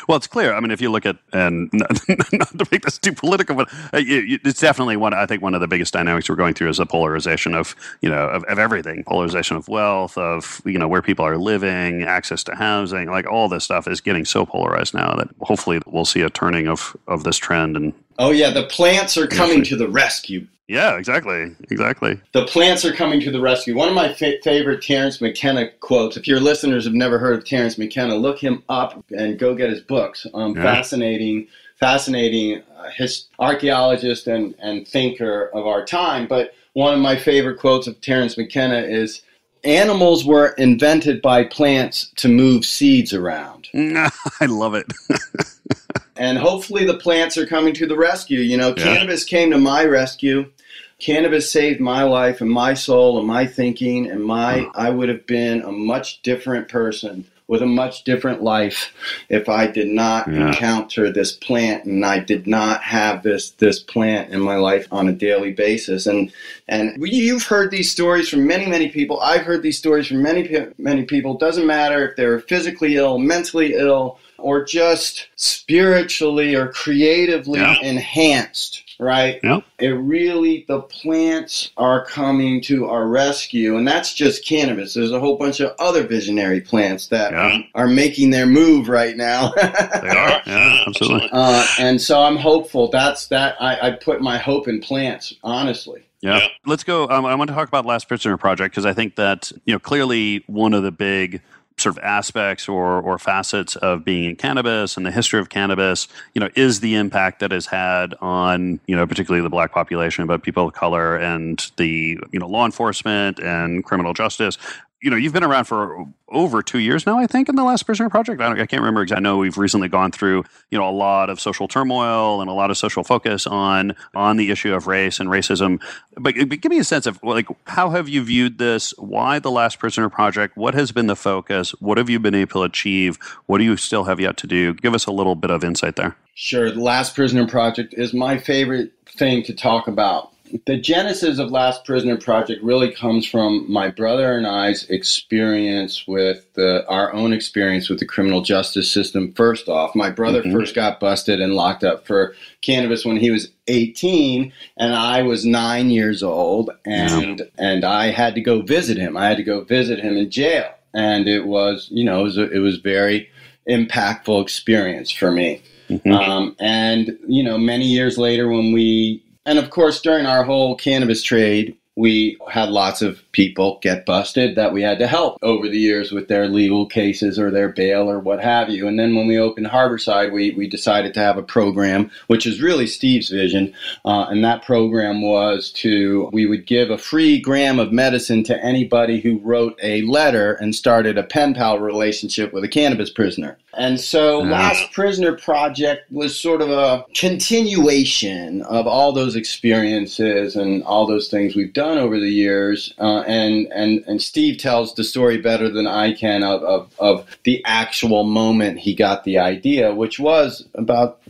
Well, 0.08 0.18
it's 0.18 0.28
clear. 0.28 0.54
I 0.54 0.60
mean, 0.60 0.72
if 0.72 0.82
you 0.82 0.92
look 0.92 1.06
at, 1.06 1.18
and 1.34 1.70
not, 1.74 1.90
not 2.32 2.58
to 2.58 2.68
make 2.72 2.84
this 2.84 2.98
too 2.98 3.14
political, 3.14 3.56
but 3.56 3.72
uh, 3.94 4.02
it's 4.02 4.60
definitely 4.60 4.98
one. 4.98 5.14
I 5.14 5.26
think 5.26 5.42
one 5.42 5.54
of 5.54 5.62
the 5.62 5.68
biggest 5.68 5.94
dynamics 5.94 6.30
we're 6.30 6.36
going 6.36 6.54
through 6.54 6.70
is 6.70 6.80
a 6.80 6.86
polarization 6.86 7.56
of, 7.56 7.76
you 8.02 8.10
know, 8.10 8.28
of, 8.28 8.44
of, 8.44 8.60
everything. 8.60 9.04
Polarization 9.04 9.58
of 9.58 9.68
wealth, 9.68 10.18
of 10.18 10.62
you 10.66 10.78
know 10.78 10.88
where 10.88 11.02
people 11.02 11.26
are 11.26 11.38
living, 11.38 12.04
access 12.04 12.44
to 12.46 12.56
housing, 12.56 13.10
like 13.10 13.26
all 13.26 13.50
this 13.50 13.64
stuff 13.64 13.88
is 13.88 14.02
getting 14.02 14.26
so 14.26 14.46
polarized 14.46 14.94
now 14.94 15.16
that 15.16 15.30
hopefully 15.42 15.80
we'll 15.88 16.06
see 16.06 16.22
a 16.22 16.30
turning 16.30 16.68
of 16.68 16.96
of 17.08 17.24
this 17.24 17.38
trend. 17.38 17.76
And 17.76 17.94
oh 18.20 18.32
yeah, 18.32 18.52
the 18.52 18.68
plants 18.68 19.18
are 19.18 19.28
coming 19.28 19.64
to 19.64 19.76
the 19.76 19.90
rescue. 19.90 20.46
Yeah, 20.68 20.98
exactly. 20.98 21.56
Exactly. 21.72 22.20
The 22.32 22.46
plants 22.46 22.86
are 22.86 22.94
coming 22.94 23.20
to 23.22 23.32
the 23.32 23.42
rescue. 23.42 23.76
One 23.76 23.88
of 23.88 23.96
my 23.96 24.14
fa- 24.14 24.40
favorite 24.44 24.84
Terence 24.84 25.20
McKenna 25.20 25.72
quotes, 25.80 26.16
if 26.16 26.28
your 26.28 26.40
listeners 26.40 26.86
have 26.86 26.94
never 26.94 27.18
heard 27.18 27.40
of 27.40 27.44
Terence 27.44 27.80
McKenna, 27.80 28.14
look 28.14 28.38
him 28.38 28.62
up 28.70 29.04
and 29.10 29.40
go 29.40 29.56
get 29.56 29.72
his 29.72 29.82
books. 29.82 30.28
Um, 30.32 30.56
yeah. 30.56 30.62
Fascinating, 30.62 31.48
fascinating 31.80 32.62
uh, 32.78 32.92
his 32.96 33.30
archaeologist 33.40 34.28
and, 34.28 34.54
and 34.60 34.88
thinker 34.88 35.50
of 35.56 35.66
our 35.66 35.84
time. 35.84 36.28
But 36.28 36.54
one 36.74 36.94
of 36.94 37.00
my 37.00 37.16
favorite 37.16 37.58
quotes 37.58 37.88
of 37.88 38.00
Terence 38.00 38.38
McKenna 38.38 38.78
is 38.78 39.24
Animals 39.64 40.24
were 40.24 40.50
invented 40.58 41.22
by 41.22 41.44
plants 41.44 42.12
to 42.18 42.30
move 42.30 42.64
seeds 42.64 43.14
around. 43.14 43.68
I 43.76 44.46
love 44.46 44.74
it. 44.74 44.86
and 46.20 46.38
hopefully 46.38 46.86
the 46.86 46.98
plants 46.98 47.38
are 47.38 47.48
coming 47.48 47.74
to 47.74 47.88
the 47.88 47.98
rescue. 47.98 48.40
You 48.40 48.58
know, 48.58 48.70
yeah. 48.70 48.84
cannabis 48.84 49.24
came 49.24 49.50
to 49.52 49.58
my 49.58 49.86
rescue 49.86 50.52
cannabis 51.00 51.50
saved 51.50 51.80
my 51.80 52.04
life 52.04 52.42
and 52.42 52.52
my 52.52 52.74
soul 52.74 53.18
and 53.18 53.28
my 53.28 53.46
thinking 53.46 54.10
and 54.10 54.24
my 54.24 54.70
I 54.76 54.90
would 54.90 55.10
have 55.10 55.26
been 55.26 55.62
a 55.62 55.72
much 55.72 56.22
different 56.22 56.68
person 56.68 57.26
with 57.48 57.62
a 57.64 57.66
much 57.66 58.04
different 58.04 58.44
life 58.44 58.94
if 59.28 59.50
I 59.50 59.66
did 59.66 59.88
not 59.88 60.32
yeah. 60.32 60.48
encounter 60.48 61.12
this 61.12 61.32
plant 61.32 61.86
and 61.86 62.06
I 62.06 62.20
did 62.20 62.46
not 62.46 62.84
have 62.84 63.24
this 63.24 63.52
this 63.52 63.80
plant 63.80 64.32
in 64.32 64.42
my 64.42 64.58
life 64.58 64.88
on 64.92 65.08
a 65.08 65.14
daily 65.14 65.54
basis 65.54 66.06
and 66.06 66.32
and 66.68 66.98
you've 67.02 67.44
heard 67.44 67.72
these 67.72 67.90
stories 67.90 68.28
from 68.28 68.46
many 68.46 68.68
many 68.68 68.90
people 68.90 69.22
I've 69.22 69.46
heard 69.46 69.64
these 69.64 69.78
stories 69.78 70.08
from 70.08 70.22
many 70.22 70.68
many 70.78 71.06
people 71.06 71.36
doesn't 71.36 71.66
matter 71.66 72.10
if 72.10 72.18
they're 72.18 72.42
physically 72.42 72.98
ill 72.98 73.18
mentally 73.18 73.74
ill 73.74 74.20
or 74.42 74.64
just 74.64 75.28
spiritually 75.36 76.56
or 76.56 76.68
creatively 76.70 77.60
yeah. 77.60 77.80
enhanced 77.82 78.84
right? 79.00 79.40
Yep. 79.42 79.64
It 79.80 79.90
really, 79.90 80.66
the 80.68 80.82
plants 80.82 81.72
are 81.78 82.06
coming 82.06 82.62
to 82.64 82.88
our 82.88 83.08
rescue, 83.08 83.78
and 83.78 83.88
that's 83.88 84.14
just 84.14 84.46
cannabis. 84.46 84.94
There's 84.94 85.12
a 85.12 85.20
whole 85.20 85.38
bunch 85.38 85.62
of 85.62 85.74
other 85.80 86.06
visionary 86.06 86.62
plants 86.62 87.08
that 87.08 87.32
yeah. 87.32 87.60
are 87.74 87.88
making 87.88 88.30
their 88.30 88.46
move 88.46 88.90
right 88.90 89.16
now. 89.16 89.52
they 89.56 89.62
are, 89.62 90.42
yeah, 90.46 90.84
absolutely. 90.86 91.30
Uh, 91.32 91.66
and 91.80 92.00
so 92.00 92.22
I'm 92.22 92.36
hopeful. 92.36 92.90
That's 92.90 93.28
that. 93.28 93.56
I, 93.60 93.88
I 93.88 93.92
put 93.92 94.22
my 94.22 94.38
hope 94.38 94.68
in 94.68 94.82
plants, 94.82 95.34
honestly. 95.44 96.04
Yeah. 96.22 96.48
Let's 96.66 96.84
go. 96.84 97.08
Um, 97.08 97.26
I 97.26 97.34
want 97.36 97.48
to 97.50 97.54
talk 97.54 97.70
about 97.70 97.86
Last 97.86 98.10
Prisoner 98.10 98.36
Project 98.36 98.74
because 98.74 98.86
I 98.86 98.92
think 98.92 99.16
that, 99.16 99.54
you 99.64 99.74
know, 99.74 99.80
clearly 99.80 100.44
one 100.48 100.74
of 100.74 100.84
the 100.84 100.92
big 100.92 101.42
sort 101.80 101.98
of 101.98 102.04
aspects 102.04 102.68
or, 102.68 103.02
or 103.02 103.18
facets 103.18 103.76
of 103.78 104.04
being 104.04 104.26
in 104.26 104.36
cannabis 104.36 104.98
and 104.98 105.06
the 105.06 105.12
history 105.12 105.40
of 105.40 105.50
cannabis, 105.50 106.08
you 106.34 106.40
know, 106.40 106.50
is 106.56 106.80
the 106.80 106.96
impact 106.96 107.40
that 107.40 107.52
has 107.52 107.66
had 107.66 108.14
on, 108.22 108.80
you 108.88 108.96
know, 108.96 109.06
particularly 109.08 109.42
the 109.42 109.50
black 109.50 109.72
population, 109.72 110.28
but 110.28 110.44
people 110.44 110.68
of 110.68 110.74
color 110.74 111.16
and 111.18 111.72
the, 111.78 112.20
you 112.32 112.40
know, 112.40 112.48
law 112.48 112.66
enforcement 112.66 113.40
and 113.40 113.84
criminal 113.84 114.14
justice 114.14 114.58
you 115.02 115.10
know, 115.10 115.16
you've 115.16 115.34
been 115.34 115.44
around 115.44 115.66
for 115.66 116.06
over 116.28 116.62
two 116.62 116.80
years 116.80 117.06
now, 117.06 117.18
I 117.18 117.26
think, 117.26 117.48
in 117.48 117.56
the 117.56 117.64
Last 117.64 117.84
Prisoner 117.84 118.10
Project. 118.10 118.42
I, 118.42 118.52
I, 118.52 118.66
can't 118.66 118.82
remember 118.82 119.02
exactly. 119.02 119.22
I 119.22 119.24
know 119.24 119.38
we've 119.38 119.58
recently 119.58 119.88
gone 119.88 120.12
through, 120.12 120.44
you 120.72 120.78
know, 120.78 120.88
a 120.88 120.92
lot 120.92 121.30
of 121.30 121.40
social 121.40 121.68
turmoil 121.68 122.42
and 122.42 122.50
a 122.50 122.54
lot 122.54 122.70
of 122.70 122.78
social 122.78 123.04
focus 123.04 123.48
on 123.48 123.96
on 124.14 124.38
the 124.38 124.52
issue 124.52 124.74
of 124.74 124.88
race 124.88 125.20
and 125.20 125.30
racism. 125.30 125.82
But, 126.16 126.36
but 126.48 126.62
give 126.62 126.70
me 126.70 126.80
a 126.80 126.84
sense 126.84 127.06
of 127.06 127.22
like 127.24 127.48
how 127.66 127.90
have 127.92 128.10
you 128.10 128.24
viewed 128.24 128.58
this? 128.58 128.94
Why 128.98 129.40
the 129.40 129.52
Last 129.52 129.80
Prisoner 129.80 130.10
Project? 130.10 130.58
What 130.58 130.74
has 130.74 130.92
been 130.92 131.08
the 131.08 131.16
focus? 131.16 131.72
What 131.80 131.98
have 131.98 132.10
you 132.10 132.20
been 132.20 132.36
able 132.36 132.62
to 132.62 132.64
achieve? 132.64 133.18
What 133.46 133.60
do 133.60 133.64
you 133.64 133.78
still 133.78 134.04
have 134.04 134.20
yet 134.20 134.38
to 134.38 134.48
do? 134.48 134.74
Give 134.74 134.94
us 134.94 135.06
a 135.06 135.12
little 135.12 135.36
bit 135.36 135.52
of 135.52 135.64
insight 135.64 135.96
there. 135.96 136.16
Sure. 136.36 136.72
The 136.72 136.80
Last 136.80 137.16
Prisoner 137.16 137.48
Project 137.48 137.94
is 137.98 138.14
my 138.14 138.38
favorite 138.38 138.92
thing 139.08 139.44
to 139.44 139.54
talk 139.54 139.88
about 139.88 140.34
the 140.66 140.78
genesis 140.78 141.40
of 141.40 141.52
Last 141.52 141.86
Prisoner 141.86 142.18
Project 142.18 142.64
really 142.64 142.92
comes 142.92 143.26
from 143.26 143.72
my 143.72 143.90
brother 143.90 144.38
and 144.38 144.48
I's 144.48 144.84
experience 144.90 146.08
with 146.08 146.52
the, 146.54 146.88
our 146.88 147.14
own 147.14 147.34
experience 147.34 147.90
with 147.90 148.00
the 148.00 148.06
criminal 148.06 148.42
justice 148.42 148.92
system. 148.92 149.34
First 149.34 149.68
off, 149.68 149.96
my 149.96 150.10
brother 150.10 150.42
mm-hmm. 150.42 150.52
first 150.52 150.76
got 150.76 151.00
busted 151.00 151.40
and 151.40 151.54
locked 151.54 151.84
up 151.84 152.06
for 152.08 152.36
cannabis 152.62 153.06
when 153.06 153.18
he 153.18 153.32
was 153.32 153.50
18, 153.68 154.52
and 154.78 154.96
I 154.96 155.22
was 155.22 155.46
nine 155.46 155.90
years 155.90 156.24
old, 156.24 156.72
and 156.86 157.40
yeah. 157.40 157.46
and 157.58 157.86
I 157.86 158.12
had 158.12 158.36
to 158.36 158.42
go 158.42 158.62
visit 158.62 158.98
him. 158.98 159.16
I 159.16 159.28
had 159.28 159.38
to 159.38 159.44
go 159.44 159.64
visit 159.64 160.00
him 160.00 160.18
in 160.18 160.32
jail, 160.32 160.74
and 160.94 161.28
it 161.28 161.46
was 161.46 161.88
you 161.92 162.04
know 162.04 162.22
it 162.22 162.24
was 162.24 162.38
a, 162.38 162.50
it 162.52 162.60
was 162.60 162.78
very 162.78 163.30
impactful 163.70 164.42
experience 164.42 165.12
for 165.12 165.32
me. 165.32 165.62
Mm-hmm. 165.90 166.12
Um, 166.12 166.56
and 166.60 167.18
you 167.28 167.44
know, 167.44 167.58
many 167.58 167.86
years 167.86 168.18
later, 168.18 168.50
when 168.50 168.72
we 168.72 169.24
and 169.46 169.60
of 169.60 169.70
course, 169.70 170.02
during 170.02 170.26
our 170.26 170.44
whole 170.44 170.76
cannabis 170.76 171.24
trade, 171.24 171.78
we 171.96 172.38
had 172.50 172.70
lots 172.70 173.02
of 173.02 173.29
people 173.32 173.80
get 173.82 174.06
busted 174.06 174.56
that 174.56 174.74
we 174.74 174.82
had 174.82 175.00
to 175.00 175.08
help 175.08 175.38
over 175.42 175.68
the 175.68 175.78
years 175.78 176.12
with 176.12 176.28
their 176.28 176.48
legal 176.48 176.86
cases 176.86 177.38
or 177.38 177.52
their 177.52 177.70
bail 177.70 178.10
or 178.10 178.20
what 178.20 178.42
have 178.42 178.70
you. 178.70 178.88
And 178.88 179.00
then 179.00 179.16
when 179.16 179.28
we 179.28 179.38
opened 179.38 179.68
Harborside, 179.68 180.32
we, 180.32 180.52
we 180.52 180.68
decided 180.68 181.14
to 181.14 181.20
have 181.20 181.38
a 181.38 181.44
program, 181.44 182.10
which 182.28 182.46
is 182.46 182.62
really 182.62 182.88
Steve's 182.88 183.30
vision. 183.30 183.74
Uh, 184.06 184.26
and 184.30 184.44
that 184.44 184.64
program 184.64 185.22
was 185.22 185.72
to, 185.74 186.30
we 186.34 186.46
would 186.46 186.66
give 186.66 186.90
a 186.90 186.98
free 186.98 187.40
gram 187.40 187.80
of 187.80 187.92
medicine 187.92 188.44
to 188.46 188.64
anybody 188.64 189.20
who 189.20 189.40
wrote 189.40 189.78
a 189.84 190.02
letter 190.04 190.54
and 190.54 190.74
started 190.74 191.18
a 191.18 191.24
pen 191.24 191.54
pal 191.54 191.80
relationship 191.80 192.52
with 192.54 192.64
a 192.64 192.68
cannabis 192.68 193.10
prisoner. 193.10 193.58
And 193.78 194.00
so, 194.00 194.42
uh, 194.42 194.46
Last 194.46 194.92
Prisoner 194.92 195.34
Project 195.34 196.12
was 196.12 196.40
sort 196.40 196.62
of 196.62 196.70
a 196.70 197.06
continuation 197.14 198.64
of 198.64 198.88
all 198.88 199.12
those 199.12 199.36
experiences 199.36 200.56
and 200.56 200.84
all 200.84 201.06
those 201.06 201.30
things 201.30 201.56
we've 201.56 201.74
done 201.74 201.98
over 201.98 202.20
the 202.20 202.30
years. 202.30 202.94
Uh, 202.98 203.19
and, 203.28 203.68
and, 203.74 204.04
and 204.08 204.22
Steve 204.22 204.58
tells 204.58 204.96
the 204.96 205.04
story 205.04 205.38
better 205.38 205.70
than 205.70 205.88
I 205.88 206.14
can 206.14 206.44
of, 206.44 206.64
of, 206.64 206.94
of 207.00 207.38
the 207.44 207.64
actual 207.66 208.24
moment 208.24 208.80
he 208.80 208.94
got 208.94 209.24
the 209.24 209.40
idea, 209.40 209.94
which 209.94 210.20
was 210.20 210.68
about 210.74 211.22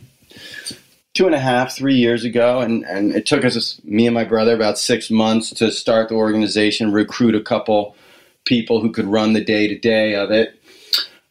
two 1.14 1.26
and 1.26 1.34
a 1.34 1.40
half, 1.40 1.74
three 1.74 1.96
years 1.96 2.24
ago, 2.24 2.60
and, 2.60 2.84
and 2.84 3.12
it 3.12 3.26
took 3.26 3.44
us, 3.44 3.80
me 3.84 4.06
and 4.06 4.14
my 4.14 4.24
brother, 4.24 4.54
about 4.54 4.78
six 4.78 5.10
months 5.10 5.50
to 5.50 5.70
start 5.70 6.08
the 6.08 6.14
organization, 6.14 6.92
recruit 6.92 7.34
a 7.34 7.42
couple 7.42 7.96
people 8.44 8.80
who 8.80 8.90
could 8.90 9.06
run 9.06 9.32
the 9.32 9.44
day 9.44 9.68
to 9.68 9.78
day 9.78 10.14
of 10.14 10.30
it 10.30 10.60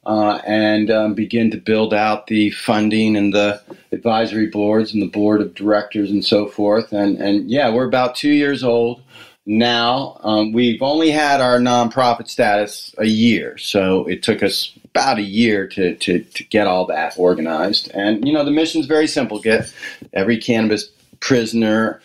uh, 0.06 0.42
and 0.46 0.90
um, 0.90 1.14
begin 1.14 1.52
to 1.52 1.58
build 1.58 1.94
out 1.94 2.28
the 2.28 2.50
funding 2.52 3.16
and 3.16 3.34
the 3.34 3.62
advisory 3.92 4.48
boards 4.48 4.94
and 4.94 5.02
the 5.02 5.08
board 5.08 5.42
of 5.42 5.54
directors 5.54 6.10
and 6.10 6.26
so 6.26 6.48
forth. 6.48 6.92
And, 6.92 7.18
and 7.18 7.50
yeah, 7.50 7.70
we're 7.70 7.88
about 7.88 8.16
two 8.16 8.32
years 8.32 8.64
old 8.64 9.02
now. 9.50 10.20
Um, 10.24 10.52
we've 10.52 10.82
only 10.82 11.10
had 11.10 11.42
our 11.42 11.58
nonprofit 11.58 12.30
status 12.30 12.94
a 12.98 13.06
year, 13.06 13.58
so 13.58 14.06
it 14.06 14.22
took 14.22 14.44
us 14.44 14.72
about 14.86 15.18
a 15.18 15.24
year 15.24 15.68
to, 15.68 15.96
to, 15.96 16.20
to 16.20 16.44
get 16.46 16.68
all 16.68 16.86
that 16.86 17.16
organized. 17.18 17.92
And, 17.94 18.26
you 18.26 18.32
know, 18.32 18.46
the 18.46 18.52
mission's 18.52 18.86
very 18.86 19.08
simple 19.08 19.40
get 19.40 19.74
every 20.14 20.38
cannabis 20.38 20.90
prisoner 21.20 22.00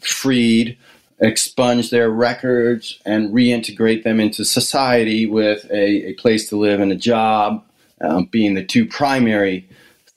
freed 0.00 0.76
expunge 1.20 1.90
their 1.90 2.10
records 2.10 3.00
and 3.06 3.32
reintegrate 3.32 4.02
them 4.02 4.20
into 4.20 4.44
society 4.44 5.24
with 5.24 5.64
a, 5.70 6.08
a 6.08 6.12
place 6.14 6.48
to 6.48 6.56
live 6.56 6.80
and 6.80 6.92
a 6.92 6.96
job, 6.96 7.64
um, 8.00 8.24
being 8.26 8.54
the 8.54 8.64
two 8.64 8.84
primary 8.84 9.66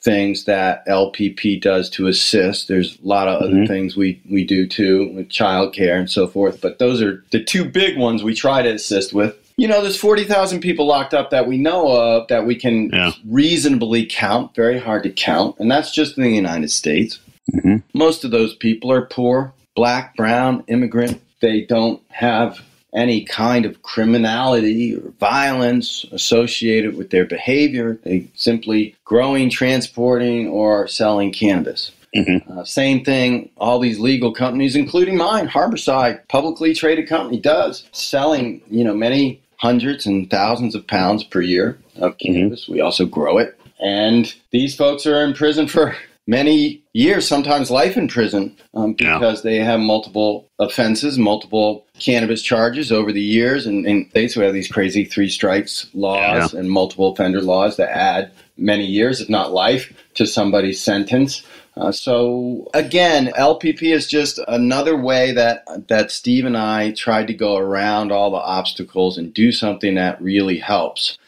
things 0.06 0.44
that 0.44 0.86
LPP 0.86 1.60
does 1.60 1.90
to 1.90 2.06
assist. 2.06 2.68
There's 2.68 2.96
a 3.00 3.06
lot 3.06 3.26
of 3.26 3.42
mm-hmm. 3.42 3.56
other 3.56 3.66
things 3.66 3.96
we, 3.96 4.22
we 4.30 4.44
do 4.44 4.64
too 4.64 5.12
with 5.12 5.28
childcare 5.28 5.98
and 5.98 6.08
so 6.08 6.28
forth, 6.28 6.60
but 6.60 6.78
those 6.78 7.02
are 7.02 7.24
the 7.32 7.42
two 7.42 7.64
big 7.64 7.98
ones 7.98 8.22
we 8.22 8.32
try 8.32 8.62
to 8.62 8.72
assist 8.72 9.12
with. 9.12 9.36
You 9.56 9.66
know, 9.66 9.82
there's 9.82 9.98
40,000 9.98 10.60
people 10.60 10.86
locked 10.86 11.12
up 11.12 11.30
that 11.30 11.48
we 11.48 11.58
know 11.58 11.88
of 11.88 12.28
that 12.28 12.46
we 12.46 12.54
can 12.54 12.90
yeah. 12.90 13.12
reasonably 13.26 14.06
count, 14.06 14.54
very 14.54 14.78
hard 14.78 15.02
to 15.02 15.10
count, 15.10 15.56
and 15.58 15.68
that's 15.68 15.90
just 15.90 16.16
in 16.16 16.22
the 16.22 16.30
United 16.30 16.70
States. 16.70 17.18
Mm-hmm. 17.52 17.78
Most 17.92 18.24
of 18.24 18.30
those 18.30 18.54
people 18.54 18.92
are 18.92 19.06
poor, 19.06 19.54
black, 19.74 20.14
brown, 20.14 20.62
immigrant. 20.68 21.20
They 21.40 21.62
don't 21.62 22.00
have 22.10 22.60
any 22.96 23.24
kind 23.24 23.66
of 23.66 23.82
criminality 23.82 24.96
or 24.96 25.10
violence 25.20 26.04
associated 26.10 26.96
with 26.96 27.10
their 27.10 27.26
behavior. 27.26 27.98
They 28.02 28.26
simply 28.34 28.96
growing, 29.04 29.50
transporting, 29.50 30.48
or 30.48 30.88
selling 30.88 31.30
cannabis. 31.32 31.92
Mm-hmm. 32.16 32.58
Uh, 32.58 32.64
same 32.64 33.04
thing, 33.04 33.50
all 33.58 33.78
these 33.78 33.98
legal 33.98 34.32
companies, 34.32 34.74
including 34.74 35.18
mine, 35.18 35.48
Harborside, 35.48 36.26
publicly 36.28 36.72
traded 36.72 37.08
company, 37.08 37.38
does 37.38 37.84
selling 37.92 38.62
you 38.70 38.82
know 38.82 38.94
many 38.94 39.40
hundreds 39.58 40.06
and 40.06 40.30
thousands 40.30 40.74
of 40.74 40.86
pounds 40.86 41.22
per 41.22 41.42
year 41.42 41.78
of 41.96 42.12
mm-hmm. 42.12 42.32
cannabis. 42.32 42.64
Mm-hmm. 42.64 42.72
We 42.72 42.80
also 42.80 43.04
grow 43.04 43.38
it. 43.38 43.58
and 43.80 44.34
these 44.50 44.74
folks 44.74 45.06
are 45.06 45.22
in 45.22 45.34
prison 45.34 45.68
for 45.68 45.94
many 46.26 46.82
years, 46.92 47.26
sometimes 47.26 47.70
life 47.70 47.96
in 47.96 48.08
prison, 48.08 48.56
um, 48.74 48.94
because 48.94 49.44
yeah. 49.44 49.50
they 49.50 49.58
have 49.58 49.80
multiple 49.80 50.48
offenses, 50.58 51.18
multiple 51.18 51.86
cannabis 51.98 52.42
charges 52.42 52.90
over 52.90 53.12
the 53.12 53.22
years, 53.22 53.66
and, 53.66 53.86
and 53.86 54.10
they 54.12 54.28
have 54.28 54.52
these 54.52 54.68
crazy 54.68 55.04
three 55.04 55.28
strikes 55.28 55.88
laws 55.94 56.52
yeah. 56.52 56.60
and 56.60 56.70
multiple 56.70 57.12
offender 57.12 57.40
laws 57.40 57.76
that 57.76 57.90
add 57.90 58.32
many 58.56 58.84
years, 58.84 59.20
if 59.20 59.28
not 59.28 59.52
life, 59.52 59.92
to 60.14 60.26
somebody's 60.26 60.80
sentence. 60.80 61.44
Uh, 61.76 61.92
so 61.92 62.68
again, 62.72 63.26
LPP 63.38 63.94
is 63.94 64.06
just 64.06 64.40
another 64.48 64.96
way 64.96 65.32
that 65.32 65.88
that 65.88 66.10
Steve 66.10 66.46
and 66.46 66.56
I 66.56 66.92
tried 66.92 67.26
to 67.26 67.34
go 67.34 67.56
around 67.56 68.12
all 68.12 68.30
the 68.30 68.38
obstacles 68.38 69.18
and 69.18 69.34
do 69.34 69.52
something 69.52 69.94
that 69.96 70.20
really 70.20 70.58
helps. 70.58 71.18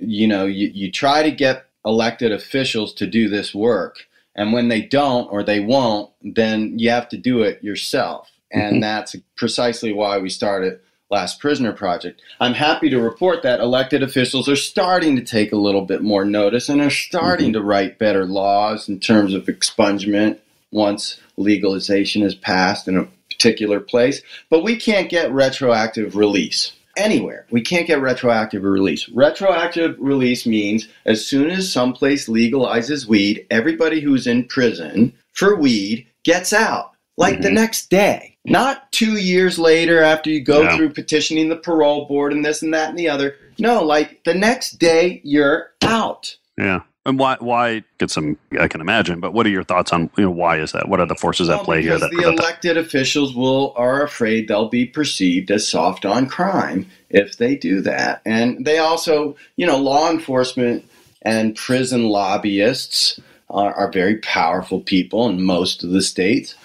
You 0.00 0.26
know, 0.26 0.46
you, 0.46 0.68
you 0.68 0.90
try 0.90 1.22
to 1.22 1.30
get 1.30 1.66
elected 1.84 2.32
officials 2.32 2.94
to 2.94 3.06
do 3.06 3.28
this 3.28 3.54
work, 3.54 4.07
and 4.38 4.52
when 4.52 4.68
they 4.68 4.80
don't 4.80 5.30
or 5.32 5.42
they 5.42 5.58
won't, 5.58 6.10
then 6.22 6.78
you 6.78 6.90
have 6.90 7.08
to 7.08 7.16
do 7.16 7.42
it 7.42 7.62
yourself. 7.62 8.30
And 8.52 8.74
mm-hmm. 8.74 8.80
that's 8.80 9.16
precisely 9.36 9.92
why 9.92 10.18
we 10.18 10.30
started 10.30 10.78
Last 11.10 11.40
Prisoner 11.40 11.72
Project. 11.72 12.22
I'm 12.38 12.54
happy 12.54 12.88
to 12.90 13.00
report 13.00 13.42
that 13.42 13.58
elected 13.58 14.00
officials 14.00 14.48
are 14.48 14.54
starting 14.54 15.16
to 15.16 15.24
take 15.24 15.50
a 15.50 15.56
little 15.56 15.84
bit 15.84 16.02
more 16.02 16.24
notice 16.24 16.68
and 16.68 16.80
are 16.80 16.88
starting 16.88 17.46
mm-hmm. 17.46 17.54
to 17.54 17.62
write 17.62 17.98
better 17.98 18.24
laws 18.24 18.88
in 18.88 19.00
terms 19.00 19.34
of 19.34 19.46
expungement 19.46 20.38
once 20.70 21.18
legalization 21.36 22.22
is 22.22 22.36
passed 22.36 22.86
in 22.86 22.96
a 22.96 23.08
particular 23.28 23.80
place. 23.80 24.22
But 24.50 24.62
we 24.62 24.76
can't 24.76 25.10
get 25.10 25.32
retroactive 25.32 26.14
release 26.14 26.74
anywhere. 26.98 27.46
We 27.50 27.60
can't 27.60 27.86
get 27.86 28.00
retroactive 28.00 28.62
release. 28.62 29.08
Retroactive 29.08 29.96
release 29.98 30.46
means 30.46 30.88
as 31.06 31.26
soon 31.26 31.50
as 31.50 31.72
someplace 31.72 32.28
legalizes 32.28 33.06
weed, 33.06 33.46
everybody 33.50 34.00
who's 34.00 34.26
in 34.26 34.44
prison 34.44 35.12
for 35.32 35.56
weed 35.56 36.06
gets 36.24 36.52
out 36.52 36.92
like 37.16 37.34
mm-hmm. 37.34 37.42
the 37.42 37.50
next 37.50 37.90
day. 37.90 38.36
Not 38.44 38.90
two 38.92 39.18
years 39.18 39.58
later 39.58 40.02
after 40.02 40.30
you 40.30 40.40
go 40.40 40.62
yeah. 40.62 40.76
through 40.76 40.94
petitioning 40.94 41.48
the 41.48 41.56
parole 41.56 42.06
board 42.06 42.32
and 42.32 42.44
this 42.44 42.62
and 42.62 42.72
that 42.72 42.90
and 42.90 42.98
the 42.98 43.08
other. 43.08 43.36
No, 43.58 43.82
like 43.82 44.24
the 44.24 44.34
next 44.34 44.78
day 44.78 45.20
you're 45.24 45.72
out. 45.82 46.36
Yeah. 46.56 46.80
And 47.08 47.18
why? 47.18 47.38
Why 47.40 47.84
get 47.96 48.10
some? 48.10 48.36
I 48.60 48.68
can 48.68 48.82
imagine. 48.82 49.18
But 49.18 49.32
what 49.32 49.46
are 49.46 49.48
your 49.48 49.64
thoughts 49.64 49.94
on 49.94 50.10
you 50.18 50.24
know 50.24 50.30
why 50.30 50.60
is 50.60 50.72
that? 50.72 50.90
What 50.90 51.00
are 51.00 51.06
the 51.06 51.14
forces 51.14 51.48
well, 51.48 51.60
at 51.60 51.64
play 51.64 51.80
here? 51.80 51.98
That 51.98 52.10
the 52.10 52.28
elected 52.28 52.76
that? 52.76 52.84
officials 52.84 53.34
will 53.34 53.72
are 53.76 54.02
afraid 54.02 54.46
they'll 54.46 54.68
be 54.68 54.84
perceived 54.84 55.50
as 55.50 55.66
soft 55.66 56.04
on 56.04 56.26
crime 56.26 56.86
if 57.08 57.38
they 57.38 57.56
do 57.56 57.80
that, 57.80 58.20
and 58.26 58.62
they 58.66 58.76
also, 58.76 59.36
you 59.56 59.64
know, 59.66 59.78
law 59.78 60.10
enforcement 60.10 60.84
and 61.22 61.56
prison 61.56 62.04
lobbyists 62.04 63.18
are, 63.48 63.72
are 63.72 63.90
very 63.90 64.18
powerful 64.18 64.80
people 64.80 65.30
in 65.30 65.42
most 65.42 65.82
of 65.82 65.88
the 65.88 66.02
states 66.02 66.56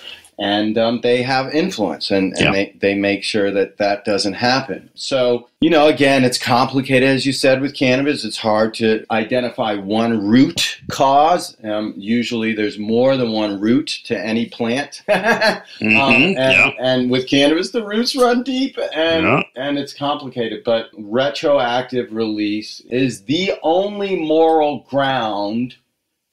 and 0.44 0.78
um, 0.78 1.00
they 1.00 1.22
have 1.22 1.56
influence 1.56 2.12
and, 2.12 2.34
and 2.34 2.42
yeah. 2.42 2.52
they, 2.52 2.76
they 2.82 2.96
make 2.96 3.24
sure 3.24 3.50
that 3.50 3.78
that 3.78 4.04
doesn't 4.04 4.34
happen. 4.34 4.90
So, 4.94 5.48
you 5.62 5.70
know, 5.70 5.88
again, 5.88 6.26
it's 6.26 6.38
complicated, 6.38 7.08
as 7.08 7.26
you 7.26 7.32
said, 7.32 7.62
with 7.62 7.74
cannabis. 7.74 8.26
It's 8.26 8.38
hard 8.38 8.74
to 8.76 9.06
identify 9.10 9.76
one 9.76 10.28
root 10.28 10.82
cause. 10.92 11.56
Um, 11.64 11.94
usually 11.96 12.54
there's 12.54 12.78
more 12.78 13.16
than 13.16 13.32
one 13.32 13.62
root 13.62 13.88
to 14.04 14.20
any 14.20 14.48
plant. 14.48 15.04
mm-hmm. 15.08 15.98
um, 15.98 16.14
and, 16.14 16.36
yeah. 16.38 16.72
and, 16.78 17.10
with 17.10 17.30
cannabis, 17.30 17.72
the 17.72 17.86
roots 17.86 18.14
run 18.14 18.44
deep 18.44 18.78
and, 18.94 19.26
yeah. 19.26 19.44
and 19.56 19.78
it's 19.78 19.94
complicated. 19.94 20.66
But 20.66 20.90
retroactive 20.98 22.12
release 22.12 22.82
is 22.90 23.24
the 23.24 23.54
only 23.64 24.18
moral 24.18 24.80
ground 24.90 25.76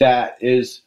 that 0.00 0.36
is 0.40 0.82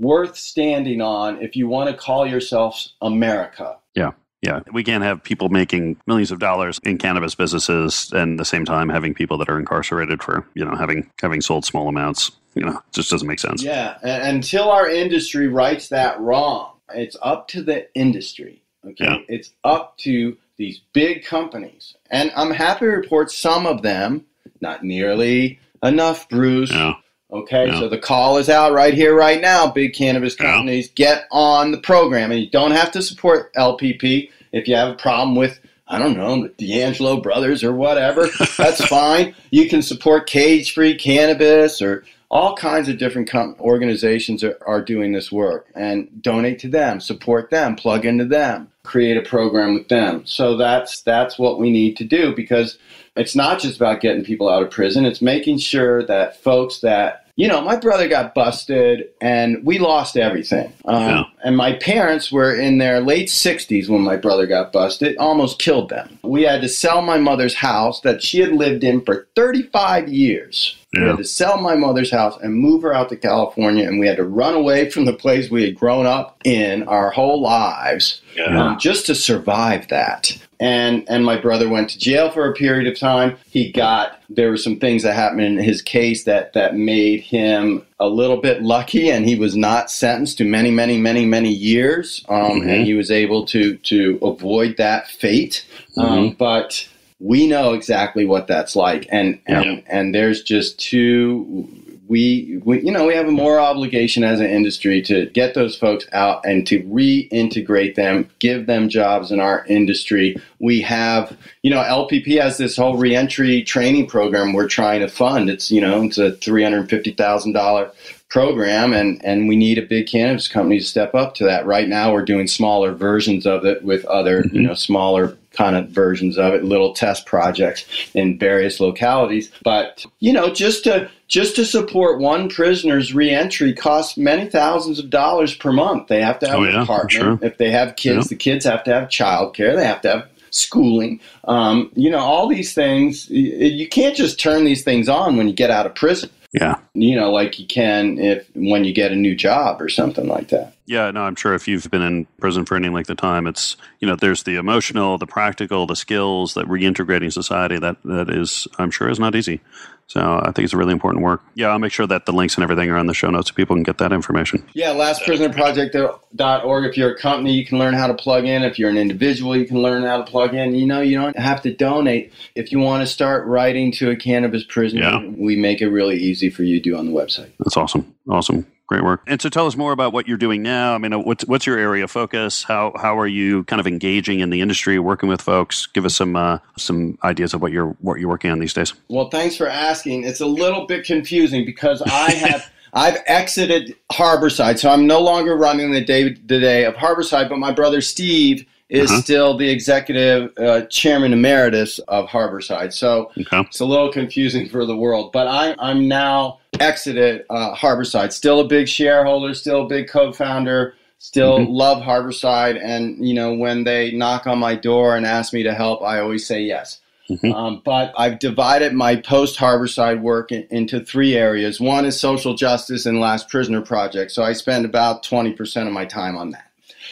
worth 0.00 0.36
standing 0.36 1.00
on 1.00 1.42
if 1.42 1.56
you 1.56 1.68
want 1.68 1.90
to 1.90 1.96
call 1.96 2.26
yourself 2.26 2.86
America. 3.00 3.76
Yeah. 3.94 4.12
Yeah, 4.40 4.60
we 4.72 4.84
can't 4.84 5.02
have 5.02 5.22
people 5.24 5.48
making 5.48 5.96
millions 6.06 6.30
of 6.30 6.38
dollars 6.38 6.78
in 6.84 6.96
cannabis 6.98 7.34
businesses 7.34 8.12
and 8.12 8.38
the 8.38 8.44
same 8.44 8.64
time 8.64 8.88
having 8.88 9.12
people 9.12 9.36
that 9.38 9.48
are 9.48 9.58
incarcerated 9.58 10.22
for, 10.22 10.46
you 10.54 10.64
know, 10.64 10.76
having 10.76 11.10
having 11.20 11.40
sold 11.40 11.64
small 11.64 11.88
amounts. 11.88 12.30
You 12.54 12.64
know, 12.64 12.80
just 12.92 13.10
doesn't 13.10 13.26
make 13.26 13.40
sense. 13.40 13.64
Yeah, 13.64 13.98
and 14.02 14.36
until 14.36 14.70
our 14.70 14.88
industry 14.88 15.48
rights 15.48 15.88
that 15.88 16.20
wrong, 16.20 16.74
it's 16.94 17.16
up 17.20 17.48
to 17.48 17.62
the 17.62 17.92
industry. 17.94 18.62
Okay, 18.84 19.04
yeah. 19.04 19.18
it's 19.28 19.52
up 19.64 19.98
to 19.98 20.36
these 20.56 20.80
big 20.92 21.24
companies, 21.24 21.96
and 22.10 22.30
I'm 22.36 22.52
happy 22.52 22.86
to 22.86 22.92
report 22.92 23.32
some 23.32 23.66
of 23.66 23.82
them, 23.82 24.24
not 24.60 24.84
nearly 24.84 25.58
enough, 25.82 26.28
Bruce. 26.28 26.70
Yeah. 26.70 26.94
Okay, 27.30 27.66
yeah. 27.68 27.78
so 27.78 27.88
the 27.88 27.98
call 27.98 28.38
is 28.38 28.48
out 28.48 28.72
right 28.72 28.94
here, 28.94 29.14
right 29.14 29.40
now. 29.40 29.70
Big 29.70 29.92
cannabis 29.92 30.34
companies, 30.34 30.86
yeah. 30.96 31.06
get 31.06 31.28
on 31.30 31.72
the 31.72 31.78
program. 31.78 32.30
And 32.30 32.40
you 32.40 32.48
don't 32.50 32.70
have 32.70 32.90
to 32.92 33.02
support 33.02 33.52
LPP 33.54 34.30
if 34.52 34.66
you 34.66 34.74
have 34.74 34.88
a 34.88 34.96
problem 34.96 35.36
with, 35.36 35.60
I 35.88 35.98
don't 35.98 36.16
know, 36.16 36.48
the 36.48 36.48
DeAngelo 36.50 37.22
brothers 37.22 37.62
or 37.62 37.74
whatever. 37.74 38.28
That's 38.56 38.82
fine. 38.86 39.34
You 39.50 39.68
can 39.68 39.82
support 39.82 40.26
Cage 40.26 40.72
Free 40.72 40.94
Cannabis 40.94 41.82
or 41.82 42.04
all 42.30 42.54
kinds 42.56 42.88
of 42.88 42.98
different 42.98 43.28
com- 43.30 43.56
organizations 43.58 44.44
are, 44.44 44.58
are 44.66 44.82
doing 44.82 45.12
this 45.12 45.32
work 45.32 45.66
and 45.74 46.22
donate 46.22 46.58
to 46.60 46.68
them, 46.68 47.00
support 47.00 47.50
them, 47.50 47.74
plug 47.74 48.04
into 48.04 48.24
them, 48.24 48.70
create 48.82 49.16
a 49.16 49.22
program 49.22 49.74
with 49.74 49.88
them. 49.88 50.26
So 50.26 50.56
that's 50.56 51.02
that's 51.02 51.38
what 51.38 51.58
we 51.58 51.70
need 51.70 51.96
to 51.98 52.04
do 52.04 52.34
because 52.34 52.78
it's 53.16 53.34
not 53.34 53.60
just 53.60 53.76
about 53.76 54.00
getting 54.00 54.24
people 54.24 54.48
out 54.48 54.62
of 54.62 54.70
prison, 54.70 55.06
it's 55.06 55.22
making 55.22 55.58
sure 55.58 56.04
that 56.06 56.42
folks 56.42 56.80
that 56.80 57.24
you 57.38 57.46
know, 57.46 57.60
my 57.60 57.76
brother 57.76 58.08
got 58.08 58.34
busted 58.34 59.10
and 59.20 59.64
we 59.64 59.78
lost 59.78 60.16
everything. 60.16 60.72
Um, 60.86 61.02
yeah. 61.02 61.22
And 61.44 61.56
my 61.56 61.74
parents 61.74 62.32
were 62.32 62.52
in 62.52 62.78
their 62.78 63.00
late 63.00 63.28
60s 63.28 63.88
when 63.88 64.00
my 64.00 64.16
brother 64.16 64.44
got 64.44 64.72
busted, 64.72 65.16
almost 65.18 65.60
killed 65.60 65.88
them. 65.88 66.18
We 66.24 66.42
had 66.42 66.62
to 66.62 66.68
sell 66.68 67.00
my 67.00 67.16
mother's 67.16 67.54
house 67.54 68.00
that 68.00 68.24
she 68.24 68.40
had 68.40 68.50
lived 68.50 68.82
in 68.82 69.04
for 69.04 69.28
35 69.36 70.08
years. 70.08 70.76
Yeah. 70.94 71.02
We 71.02 71.08
had 71.08 71.16
to 71.18 71.24
sell 71.24 71.60
my 71.60 71.74
mother's 71.74 72.10
house 72.10 72.38
and 72.42 72.54
move 72.54 72.82
her 72.82 72.94
out 72.94 73.10
to 73.10 73.16
California, 73.16 73.86
and 73.86 74.00
we 74.00 74.06
had 74.06 74.16
to 74.16 74.24
run 74.24 74.54
away 74.54 74.90
from 74.90 75.04
the 75.04 75.12
place 75.12 75.50
we 75.50 75.64
had 75.64 75.74
grown 75.74 76.06
up 76.06 76.40
in 76.44 76.82
our 76.84 77.10
whole 77.10 77.42
lives 77.42 78.22
yeah. 78.34 78.70
um, 78.70 78.78
just 78.78 79.06
to 79.06 79.14
survive 79.14 79.88
that 79.88 80.38
and 80.60 81.04
and 81.08 81.24
my 81.24 81.36
brother 81.36 81.68
went 81.68 81.90
to 81.90 81.98
jail 81.98 82.30
for 82.30 82.50
a 82.50 82.54
period 82.54 82.90
of 82.90 82.98
time. 82.98 83.36
He 83.48 83.70
got 83.70 84.20
there 84.28 84.50
were 84.50 84.56
some 84.56 84.78
things 84.78 85.02
that 85.02 85.14
happened 85.14 85.42
in 85.42 85.58
his 85.58 85.82
case 85.82 86.24
that 86.24 86.52
that 86.54 86.74
made 86.74 87.20
him 87.20 87.86
a 88.00 88.08
little 88.08 88.38
bit 88.38 88.62
lucky, 88.62 89.10
and 89.10 89.26
he 89.26 89.36
was 89.36 89.56
not 89.56 89.90
sentenced 89.90 90.38
to 90.38 90.44
many, 90.44 90.70
many, 90.70 90.98
many, 90.98 91.26
many 91.26 91.50
years, 91.50 92.24
um, 92.28 92.60
mm-hmm. 92.60 92.68
and 92.68 92.86
he 92.86 92.94
was 92.94 93.10
able 93.10 93.46
to 93.46 93.76
to 93.76 94.18
avoid 94.22 94.76
that 94.78 95.08
fate. 95.08 95.66
Um, 95.96 96.04
mm-hmm. 96.04 96.18
Um, 96.18 96.30
but 96.38 96.88
we 97.20 97.46
know 97.46 97.72
exactly 97.72 98.24
what 98.24 98.46
that's 98.46 98.76
like, 98.76 99.06
and 99.10 99.40
and 99.46 99.64
yeah. 99.64 99.80
and 99.86 100.14
there's 100.14 100.42
just 100.42 100.78
too 100.78 101.68
we, 102.08 102.60
we, 102.64 102.80
you 102.82 102.90
know, 102.90 103.06
we 103.06 103.14
have 103.14 103.28
a 103.28 103.32
more 103.32 103.60
obligation 103.60 104.24
as 104.24 104.40
an 104.40 104.46
industry 104.46 105.02
to 105.02 105.26
get 105.26 105.54
those 105.54 105.76
folks 105.76 106.06
out 106.12 106.44
and 106.44 106.66
to 106.66 106.82
reintegrate 106.84 107.96
them, 107.96 108.28
give 108.38 108.66
them 108.66 108.88
jobs 108.88 109.30
in 109.30 109.40
our 109.40 109.64
industry. 109.66 110.40
We 110.58 110.80
have, 110.80 111.36
you 111.62 111.70
know, 111.70 111.82
LPP 111.82 112.40
has 112.40 112.56
this 112.56 112.76
whole 112.76 112.96
reentry 112.96 113.62
training 113.62 114.06
program 114.06 114.54
we're 114.54 114.68
trying 114.68 115.00
to 115.00 115.08
fund. 115.08 115.50
It's, 115.50 115.70
you 115.70 115.82
know, 115.82 116.02
it's 116.02 116.18
a 116.18 116.32
three 116.32 116.62
hundred 116.62 116.88
fifty 116.88 117.12
thousand 117.12 117.52
dollar 117.52 117.92
program 118.30 118.92
and 118.92 119.24
and 119.24 119.48
we 119.48 119.56
need 119.56 119.78
a 119.78 119.82
big 119.82 120.06
cannabis 120.06 120.48
company 120.48 120.78
to 120.78 120.84
step 120.84 121.14
up 121.14 121.34
to 121.34 121.44
that 121.44 121.64
right 121.64 121.88
now 121.88 122.12
we're 122.12 122.22
doing 122.22 122.46
smaller 122.46 122.92
versions 122.92 123.46
of 123.46 123.64
it 123.64 123.82
with 123.82 124.04
other 124.04 124.42
mm-hmm. 124.42 124.54
you 124.54 124.60
know 124.60 124.74
smaller 124.74 125.34
kind 125.52 125.76
of 125.76 125.88
versions 125.88 126.38
of 126.38 126.54
it 126.54 126.64
little 126.64 126.94
test 126.94 127.26
projects 127.26 127.84
in 128.14 128.38
various 128.38 128.80
localities. 128.80 129.50
But 129.62 130.04
you 130.20 130.32
know 130.32 130.52
just 130.52 130.84
to 130.84 131.10
just 131.28 131.56
to 131.56 131.64
support 131.64 132.20
one 132.20 132.48
prisoner's 132.48 133.14
reentry 133.14 133.72
costs 133.72 134.16
many 134.16 134.48
thousands 134.48 134.98
of 134.98 135.10
dollars 135.10 135.54
per 135.54 135.72
month. 135.72 136.08
They 136.08 136.22
have 136.22 136.38
to 136.40 136.48
have 136.48 136.58
oh, 136.58 136.64
an 136.64 136.76
apartment. 136.76 137.10
sure. 137.10 137.38
if 137.42 137.58
they 137.58 137.70
have 137.70 137.96
kids 137.96 138.26
yeah. 138.26 138.28
the 138.30 138.36
kids 138.36 138.64
have 138.64 138.84
to 138.84 138.92
have 138.92 139.08
childcare. 139.08 139.76
They 139.76 139.86
have 139.86 140.00
to 140.02 140.08
have 140.08 140.28
schooling. 140.50 141.20
Um, 141.44 141.90
you 141.94 142.10
know 142.10 142.18
all 142.18 142.48
these 142.48 142.74
things 142.74 143.28
you 143.30 143.88
can't 143.88 144.16
just 144.16 144.40
turn 144.40 144.64
these 144.64 144.84
things 144.84 145.08
on 145.08 145.36
when 145.36 145.48
you 145.48 145.54
get 145.54 145.70
out 145.70 145.86
of 145.86 145.94
prison 145.94 146.30
yeah. 146.52 146.76
You 146.94 147.14
know, 147.14 147.30
like 147.30 147.58
you 147.58 147.66
can 147.66 148.18
if 148.18 148.48
when 148.54 148.84
you 148.84 148.92
get 148.92 149.12
a 149.12 149.16
new 149.16 149.34
job 149.34 149.82
or 149.82 149.88
something 149.88 150.26
like 150.26 150.48
that. 150.48 150.74
Yeah, 150.86 151.10
no, 151.10 151.22
I'm 151.22 151.36
sure 151.36 151.54
if 151.54 151.68
you've 151.68 151.90
been 151.90 152.02
in 152.02 152.26
prison 152.40 152.64
for 152.64 152.76
any 152.76 152.88
length 152.88 153.10
of 153.10 153.18
time, 153.18 153.46
it's 153.46 153.76
you 154.00 154.08
know, 154.08 154.16
there's 154.16 154.44
the 154.44 154.56
emotional, 154.56 155.18
the 155.18 155.26
practical, 155.26 155.86
the 155.86 155.96
skills, 155.96 156.54
that 156.54 156.66
reintegrating 156.66 157.32
society 157.32 157.78
that 157.78 157.96
that 158.04 158.30
is 158.30 158.66
I'm 158.78 158.90
sure 158.90 159.10
is 159.10 159.20
not 159.20 159.34
easy. 159.34 159.60
So 160.08 160.40
I 160.42 160.52
think 160.52 160.64
it's 160.64 160.72
a 160.72 160.76
really 160.78 160.92
important 160.92 161.22
work. 161.22 161.42
Yeah, 161.54 161.68
I'll 161.68 161.78
make 161.78 161.92
sure 161.92 162.06
that 162.06 162.24
the 162.24 162.32
links 162.32 162.54
and 162.56 162.64
everything 162.64 162.88
are 162.90 162.96
on 162.96 163.06
the 163.06 163.14
show 163.14 163.28
notes 163.28 163.48
so 163.50 163.54
people 163.54 163.76
can 163.76 163.82
get 163.82 163.98
that 163.98 164.10
information. 164.10 164.64
Yeah, 164.72 164.94
lastprisonerproject.org. 164.94 166.84
If 166.86 166.96
you're 166.96 167.10
a 167.12 167.18
company, 167.18 167.52
you 167.52 167.66
can 167.66 167.78
learn 167.78 167.92
how 167.92 168.06
to 168.06 168.14
plug 168.14 168.46
in. 168.46 168.62
If 168.62 168.78
you're 168.78 168.88
an 168.88 168.96
individual, 168.96 169.54
you 169.54 169.66
can 169.66 169.82
learn 169.82 170.04
how 170.04 170.16
to 170.16 170.24
plug 170.24 170.54
in. 170.54 170.74
You 170.74 170.86
know, 170.86 171.02
you 171.02 171.18
don't 171.18 171.38
have 171.38 171.60
to 171.62 171.74
donate. 171.74 172.32
If 172.54 172.72
you 172.72 172.78
want 172.78 173.02
to 173.02 173.06
start 173.06 173.46
writing 173.46 173.92
to 173.92 174.10
a 174.10 174.16
cannabis 174.16 174.64
prisoner, 174.64 175.02
Yeah. 175.02 175.26
we 175.36 175.56
make 175.56 175.80
it 175.82 175.88
really 175.90 176.16
easy 176.16 176.48
for 176.48 176.62
you 176.62 176.78
to 176.80 176.82
do 176.82 176.96
on 176.96 177.04
the 177.06 177.12
website. 177.12 177.50
That's 177.58 177.76
awesome. 177.76 178.12
Awesome. 178.28 178.66
Great 178.88 179.04
work. 179.04 179.22
And 179.26 179.40
so 179.40 179.50
tell 179.50 179.66
us 179.66 179.76
more 179.76 179.92
about 179.92 180.14
what 180.14 180.26
you're 180.26 180.38
doing 180.38 180.62
now. 180.62 180.94
I 180.94 180.98
mean, 180.98 181.12
uh, 181.12 181.18
what's, 181.18 181.44
what's 181.44 181.66
your 181.66 181.78
area 181.78 182.04
of 182.04 182.10
focus? 182.10 182.62
How, 182.62 182.92
how 182.96 183.18
are 183.18 183.26
you 183.26 183.64
kind 183.64 183.80
of 183.80 183.86
engaging 183.86 184.40
in 184.40 184.48
the 184.48 184.62
industry, 184.62 184.98
working 184.98 185.28
with 185.28 185.42
folks? 185.42 185.86
Give 185.86 186.06
us 186.06 186.16
some, 186.16 186.36
uh, 186.36 186.58
some 186.78 187.18
ideas 187.22 187.52
of 187.52 187.60
what 187.60 187.70
you're, 187.70 187.90
what 188.00 188.18
you're 188.18 188.30
working 188.30 188.50
on 188.50 188.60
these 188.60 188.72
days. 188.72 188.94
Well, 189.08 189.28
thanks 189.28 189.56
for 189.56 189.68
asking. 189.68 190.24
It's 190.24 190.40
a 190.40 190.46
little 190.46 190.86
bit 190.86 191.04
confusing 191.04 191.66
because 191.66 192.00
I 192.02 192.32
have 192.32 192.72
I've 192.94 193.18
exited 193.26 193.94
Harborside, 194.10 194.78
so 194.78 194.88
I'm 194.90 195.06
no 195.06 195.20
longer 195.20 195.54
running 195.56 195.92
the 195.92 196.00
day 196.02 196.30
to 196.30 196.60
day 196.60 196.84
of 196.84 196.94
Harborside. 196.94 197.50
But 197.50 197.58
my 197.58 197.70
brother 197.70 198.00
Steve 198.00 198.66
is 198.90 199.10
Uh-huh. 199.10 199.20
still 199.20 199.56
the 199.56 199.68
executive 199.68 200.50
uh, 200.58 200.82
chairman 200.86 201.32
emeritus 201.32 201.98
of 202.08 202.26
Harborside. 202.26 202.92
So 202.92 203.30
Okay. 203.38 203.60
it's 203.60 203.80
a 203.80 203.84
little 203.84 204.10
confusing 204.10 204.68
for 204.68 204.86
the 204.86 204.96
world. 204.96 205.30
But 205.32 205.46
I, 205.46 205.74
I'm 205.78 206.08
now 206.08 206.58
exited 206.80 207.44
uh, 207.50 207.74
Harborside. 207.74 208.32
Still 208.32 208.60
a 208.60 208.64
big 208.66 208.88
shareholder, 208.88 209.52
still 209.54 209.82
a 209.82 209.86
big 209.88 210.08
co-founder. 210.08 210.94
Still 211.20 211.58
Mhm. 211.58 211.66
love 211.70 212.02
Harborside, 212.04 212.80
and 212.80 213.26
you 213.26 213.34
know 213.34 213.52
when 213.52 213.82
they 213.82 214.12
knock 214.12 214.46
on 214.46 214.60
my 214.60 214.76
door 214.76 215.16
and 215.16 215.26
ask 215.26 215.52
me 215.52 215.64
to 215.64 215.74
help, 215.74 216.00
I 216.00 216.20
always 216.20 216.46
say 216.46 216.62
yes. 216.62 217.00
Mhm. 217.28 217.52
Um, 217.52 217.82
but 217.84 218.12
I've 218.16 218.38
divided 218.38 218.92
my 218.94 219.16
post 219.16 219.58
Harborside 219.58 220.20
work 220.20 220.52
in, 220.52 220.64
into 220.70 221.00
three 221.00 221.34
areas. 221.34 221.80
One 221.80 222.04
is 222.06 222.18
social 222.20 222.54
justice 222.54 223.04
and 223.04 223.20
Last 223.20 223.48
Prisoner 223.48 223.80
Project. 223.80 224.30
So 224.30 224.44
I 224.44 224.52
spend 224.52 224.84
about 224.84 225.24
20% 225.24 225.88
of 225.88 225.92
my 225.92 226.04
time 226.04 226.38
on 226.38 226.52
that. 226.52 226.66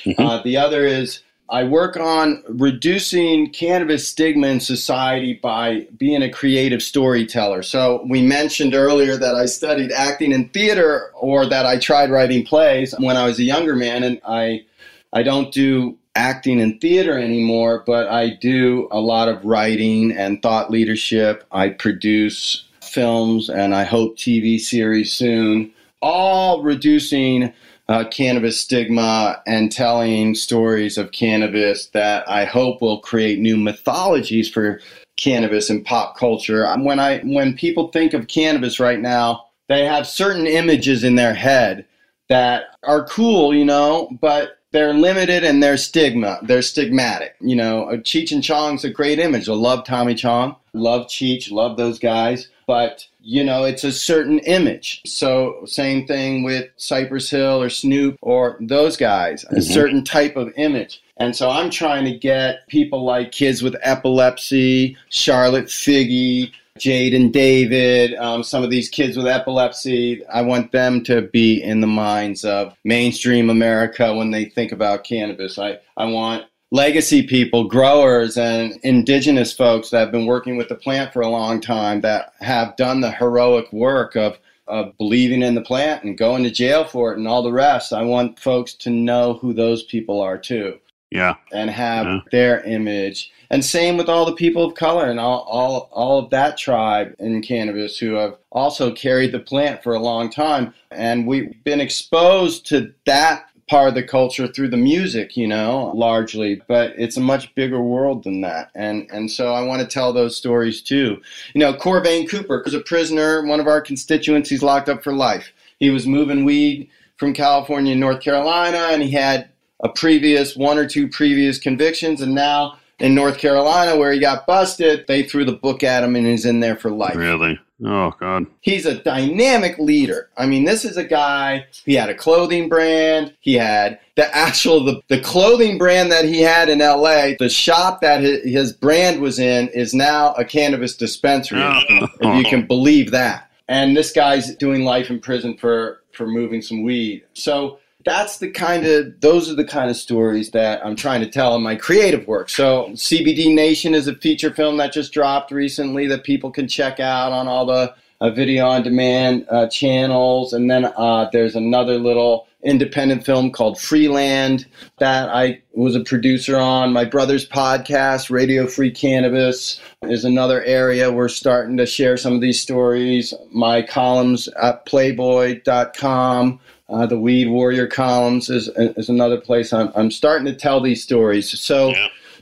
Mhm. 0.04 0.14
Uh, 0.20 0.40
the 0.44 0.56
other 0.56 0.86
is 0.86 1.18
I 1.48 1.62
work 1.62 1.96
on 1.96 2.42
reducing 2.48 3.50
cannabis 3.50 4.08
stigma 4.08 4.48
in 4.48 4.58
society 4.58 5.34
by 5.34 5.86
being 5.96 6.22
a 6.22 6.30
creative 6.30 6.82
storyteller. 6.82 7.62
So 7.62 8.04
we 8.08 8.20
mentioned 8.20 8.74
earlier 8.74 9.16
that 9.16 9.36
I 9.36 9.46
studied 9.46 9.92
acting 9.92 10.32
in 10.32 10.48
theater 10.48 11.12
or 11.14 11.46
that 11.46 11.64
I 11.64 11.78
tried 11.78 12.10
writing 12.10 12.44
plays 12.44 12.94
when 12.98 13.16
I 13.16 13.26
was 13.26 13.38
a 13.38 13.44
younger 13.44 13.76
man 13.76 14.02
and 14.02 14.20
I 14.26 14.64
I 15.12 15.22
don't 15.22 15.52
do 15.52 15.96
acting 16.16 16.58
in 16.58 16.78
theater 16.78 17.16
anymore, 17.16 17.84
but 17.86 18.08
I 18.08 18.30
do 18.30 18.88
a 18.90 19.00
lot 19.00 19.28
of 19.28 19.44
writing 19.44 20.12
and 20.12 20.42
thought 20.42 20.70
leadership. 20.70 21.44
I 21.52 21.68
produce 21.68 22.64
films 22.82 23.48
and 23.48 23.74
I 23.74 23.84
hope 23.84 24.16
TV 24.16 24.58
series 24.58 25.12
soon, 25.12 25.72
all 26.02 26.62
reducing 26.62 27.52
uh, 27.88 28.04
cannabis 28.04 28.60
stigma 28.60 29.42
and 29.46 29.70
telling 29.70 30.34
stories 30.34 30.98
of 30.98 31.12
cannabis 31.12 31.86
that 31.88 32.28
I 32.28 32.44
hope 32.44 32.80
will 32.80 32.98
create 33.00 33.38
new 33.38 33.56
mythologies 33.56 34.48
for 34.48 34.80
cannabis 35.16 35.70
and 35.70 35.84
pop 35.84 36.16
culture. 36.16 36.66
Um, 36.66 36.84
When 36.84 36.98
I 36.98 37.18
when 37.20 37.54
people 37.54 37.88
think 37.88 38.12
of 38.12 38.28
cannabis 38.28 38.80
right 38.80 39.00
now, 39.00 39.46
they 39.68 39.84
have 39.84 40.06
certain 40.06 40.46
images 40.46 41.04
in 41.04 41.14
their 41.16 41.34
head 41.34 41.84
that 42.28 42.64
are 42.82 43.06
cool, 43.06 43.54
you 43.54 43.64
know, 43.64 44.08
but 44.20 44.58
they're 44.72 44.92
limited 44.92 45.44
and 45.44 45.62
they're 45.62 45.76
stigma. 45.76 46.38
They're 46.42 46.58
stigmatic. 46.58 47.30
You 47.40 47.56
know, 47.56 47.84
Uh, 47.84 47.96
Cheech 47.96 48.32
and 48.32 48.42
Chong's 48.42 48.84
a 48.84 48.90
great 48.90 49.18
image. 49.18 49.48
I 49.48 49.52
love 49.54 49.84
Tommy 49.84 50.14
Chong, 50.14 50.56
love 50.74 51.06
Cheech, 51.06 51.50
love 51.50 51.76
those 51.76 51.98
guys. 51.98 52.48
But, 52.66 53.06
you 53.26 53.42
know, 53.42 53.64
it's 53.64 53.82
a 53.82 53.90
certain 53.90 54.38
image. 54.40 55.02
So, 55.04 55.64
same 55.66 56.06
thing 56.06 56.44
with 56.44 56.70
Cypress 56.76 57.28
Hill 57.28 57.60
or 57.60 57.68
Snoop 57.68 58.16
or 58.22 58.56
those 58.60 58.96
guys, 58.96 59.44
a 59.50 59.60
certain 59.60 60.04
type 60.04 60.36
of 60.36 60.52
image. 60.56 61.02
And 61.16 61.34
so 61.34 61.50
I'm 61.50 61.70
trying 61.70 62.04
to 62.04 62.16
get 62.16 62.68
people 62.68 63.04
like 63.04 63.32
kids 63.32 63.62
with 63.62 63.74
epilepsy, 63.82 64.96
Charlotte 65.08 65.66
Figi, 65.66 66.52
Jade 66.78 67.14
and 67.14 67.32
David, 67.32 68.14
um, 68.14 68.44
some 68.44 68.62
of 68.62 68.70
these 68.70 68.88
kids 68.88 69.16
with 69.16 69.26
epilepsy. 69.26 70.24
I 70.26 70.42
want 70.42 70.72
them 70.72 71.02
to 71.04 71.22
be 71.22 71.60
in 71.62 71.80
the 71.80 71.86
minds 71.86 72.44
of 72.44 72.76
mainstream 72.84 73.50
America 73.50 74.14
when 74.14 74.30
they 74.30 74.44
think 74.44 74.72
about 74.72 75.04
cannabis. 75.04 75.58
I, 75.58 75.78
I 75.96 76.04
want 76.04 76.44
legacy 76.76 77.22
people, 77.22 77.64
growers, 77.64 78.36
and 78.36 78.78
indigenous 78.82 79.50
folks 79.50 79.88
that 79.90 80.00
have 80.00 80.12
been 80.12 80.26
working 80.26 80.58
with 80.58 80.68
the 80.68 80.74
plant 80.74 81.10
for 81.10 81.22
a 81.22 81.28
long 81.28 81.58
time 81.58 82.02
that 82.02 82.34
have 82.40 82.76
done 82.76 83.00
the 83.00 83.10
heroic 83.10 83.72
work 83.72 84.14
of 84.14 84.38
of 84.68 84.98
believing 84.98 85.42
in 85.42 85.54
the 85.54 85.60
plant 85.60 86.02
and 86.02 86.18
going 86.18 86.42
to 86.42 86.50
jail 86.50 86.84
for 86.84 87.12
it 87.12 87.18
and 87.18 87.28
all 87.28 87.40
the 87.40 87.52
rest. 87.52 87.92
I 87.92 88.02
want 88.02 88.40
folks 88.40 88.74
to 88.74 88.90
know 88.90 89.34
who 89.34 89.52
those 89.54 89.84
people 89.84 90.20
are 90.20 90.36
too 90.36 90.80
Yeah. 91.12 91.34
and 91.52 91.70
have 91.70 92.04
Yeah. 92.04 92.18
their 92.32 92.60
image. 92.64 93.30
And 93.48 93.64
same 93.64 93.96
with 93.96 94.08
all 94.08 94.24
the 94.26 94.32
people 94.32 94.64
of 94.64 94.74
color 94.74 95.08
and 95.08 95.20
all, 95.20 95.46
all, 95.48 95.88
all 95.92 96.18
of 96.18 96.30
that 96.30 96.58
tribe 96.58 97.14
in 97.20 97.42
cannabis 97.42 97.96
who 97.96 98.14
have 98.14 98.38
also 98.50 98.90
carried 98.90 99.30
the 99.30 99.38
plant 99.38 99.84
for 99.84 99.94
a 99.94 100.00
long 100.00 100.30
time. 100.30 100.74
And 100.90 101.28
we've 101.28 101.62
been 101.62 101.80
exposed 101.80 102.66
to 102.70 102.92
that 103.04 103.46
part 103.68 103.88
of 103.88 103.94
the 103.94 104.02
culture 104.02 104.46
through 104.46 104.68
the 104.68 104.76
music, 104.76 105.36
you 105.36 105.46
know, 105.46 105.90
largely, 105.94 106.62
but 106.68 106.92
it's 106.96 107.16
a 107.16 107.20
much 107.20 107.52
bigger 107.54 107.80
world 107.80 108.24
than 108.24 108.40
that. 108.42 108.70
And 108.74 109.08
and 109.10 109.30
so 109.30 109.52
I 109.52 109.62
want 109.62 109.82
to 109.82 109.88
tell 109.88 110.12
those 110.12 110.36
stories 110.36 110.82
too. 110.82 111.20
You 111.54 111.60
know, 111.60 111.74
Corvain 111.74 112.28
Cooper 112.28 112.62
was 112.64 112.74
a 112.74 112.80
prisoner, 112.80 113.44
one 113.44 113.60
of 113.60 113.66
our 113.66 113.80
constituents, 113.80 114.50
he's 114.50 114.62
locked 114.62 114.88
up 114.88 115.02
for 115.02 115.12
life. 115.12 115.52
He 115.78 115.90
was 115.90 116.06
moving 116.06 116.44
weed 116.44 116.88
from 117.16 117.34
California 117.34 117.94
to 117.94 117.98
North 117.98 118.20
Carolina 118.20 118.88
and 118.90 119.02
he 119.02 119.10
had 119.10 119.48
a 119.82 119.88
previous 119.88 120.56
one 120.56 120.78
or 120.78 120.86
two 120.86 121.08
previous 121.08 121.58
convictions 121.58 122.20
and 122.20 122.34
now 122.34 122.78
in 122.98 123.14
North 123.14 123.38
Carolina 123.38 123.96
where 123.96 124.12
he 124.12 124.18
got 124.18 124.46
busted, 124.46 125.06
they 125.06 125.22
threw 125.22 125.44
the 125.44 125.52
book 125.52 125.82
at 125.82 126.02
him 126.02 126.16
and 126.16 126.26
he's 126.26 126.46
in 126.46 126.60
there 126.60 126.76
for 126.76 126.90
life. 126.90 127.16
Really? 127.16 127.58
Oh, 127.84 128.12
God. 128.18 128.46
He's 128.62 128.86
a 128.86 129.02
dynamic 129.02 129.78
leader. 129.78 130.30
I 130.38 130.46
mean, 130.46 130.64
this 130.64 130.84
is 130.84 130.96
a 130.96 131.04
guy, 131.04 131.66
he 131.84 131.94
had 131.94 132.08
a 132.08 132.14
clothing 132.14 132.68
brand. 132.70 133.34
He 133.40 133.54
had 133.54 133.98
the 134.14 134.34
actual, 134.34 134.82
the, 134.82 135.02
the 135.08 135.20
clothing 135.20 135.76
brand 135.76 136.10
that 136.10 136.24
he 136.24 136.40
had 136.40 136.68
in 136.70 136.78
LA, 136.78 137.32
the 137.38 137.50
shop 137.50 138.00
that 138.00 138.22
his, 138.22 138.42
his 138.44 138.72
brand 138.72 139.20
was 139.20 139.38
in 139.38 139.68
is 139.68 139.92
now 139.92 140.32
a 140.34 140.44
cannabis 140.44 140.96
dispensary, 140.96 141.60
if 141.60 141.90
you 141.90 141.98
can- 141.98 142.08
if 142.20 142.36
you 142.38 142.44
can 142.44 142.66
believe 142.66 143.10
that. 143.10 143.50
And 143.68 143.96
this 143.96 144.12
guy's 144.12 144.54
doing 144.56 144.84
life 144.84 145.10
in 145.10 145.20
prison 145.20 145.56
for, 145.58 146.02
for 146.12 146.26
moving 146.26 146.62
some 146.62 146.82
weed. 146.82 147.24
So 147.34 147.78
that's 148.06 148.38
the 148.38 148.48
kind 148.48 148.86
of, 148.86 149.20
those 149.20 149.50
are 149.50 149.56
the 149.56 149.64
kind 149.64 149.90
of 149.90 149.96
stories 149.96 150.52
that 150.52 150.80
I'm 150.86 150.94
trying 150.94 151.20
to 151.22 151.28
tell 151.28 151.56
in 151.56 151.62
my 151.62 151.74
creative 151.74 152.26
work. 152.28 152.48
So 152.48 152.90
CBD 152.92 153.52
Nation 153.52 153.94
is 153.94 154.06
a 154.06 154.14
feature 154.14 154.54
film 154.54 154.76
that 154.76 154.92
just 154.92 155.12
dropped 155.12 155.50
recently 155.50 156.06
that 156.06 156.22
people 156.22 156.52
can 156.52 156.68
check 156.68 157.00
out 157.00 157.32
on 157.32 157.48
all 157.48 157.66
the 157.66 157.92
uh, 158.20 158.30
video 158.30 158.68
on 158.68 158.84
demand 158.84 159.44
uh, 159.50 159.66
channels. 159.66 160.52
And 160.52 160.70
then 160.70 160.84
uh, 160.84 161.28
there's 161.32 161.56
another 161.56 161.98
little 161.98 162.46
independent 162.62 163.24
film 163.24 163.50
called 163.50 163.80
Freeland 163.80 164.66
that 164.98 165.28
I 165.28 165.60
was 165.72 165.96
a 165.96 166.00
producer 166.00 166.56
on. 166.56 166.92
My 166.92 167.04
brother's 167.04 167.48
podcast, 167.48 168.30
Radio 168.30 168.68
Free 168.68 168.90
Cannabis, 168.90 169.80
is 170.02 170.24
another 170.24 170.62
area 170.62 171.10
we're 171.10 171.28
starting 171.28 171.76
to 171.76 171.86
share 171.86 172.16
some 172.16 172.34
of 172.34 172.40
these 172.40 172.60
stories. 172.60 173.34
My 173.50 173.82
columns 173.82 174.48
at 174.62 174.86
playboy.com. 174.86 176.60
Uh, 176.88 177.06
the 177.06 177.18
Weed 177.18 177.48
Warrior 177.48 177.86
columns 177.86 178.48
is, 178.48 178.68
is 178.76 179.08
another 179.08 179.40
place 179.40 179.72
I'm, 179.72 179.90
I'm 179.96 180.10
starting 180.10 180.46
to 180.46 180.54
tell 180.54 180.80
these 180.80 181.02
stories. 181.02 181.58
So, 181.58 181.92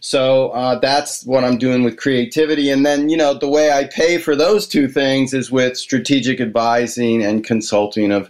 so 0.01 0.51
uh, 0.51 0.79
that's 0.81 1.25
what 1.25 1.45
I'm 1.45 1.57
doing 1.57 1.83
with 1.83 1.97
creativity. 1.97 2.69
And 2.69 2.85
then, 2.85 3.09
you 3.09 3.17
know, 3.17 3.33
the 3.33 3.49
way 3.49 3.73
I 3.73 3.85
pay 3.85 4.19
for 4.19 4.37
those 4.37 4.67
two 4.67 4.87
things 4.87 5.33
is 5.33 5.51
with 5.51 5.79
strategic 5.79 6.43
advising 6.43 7.25
and 7.25 7.43
consulting 7.43 8.13
of 8.13 8.29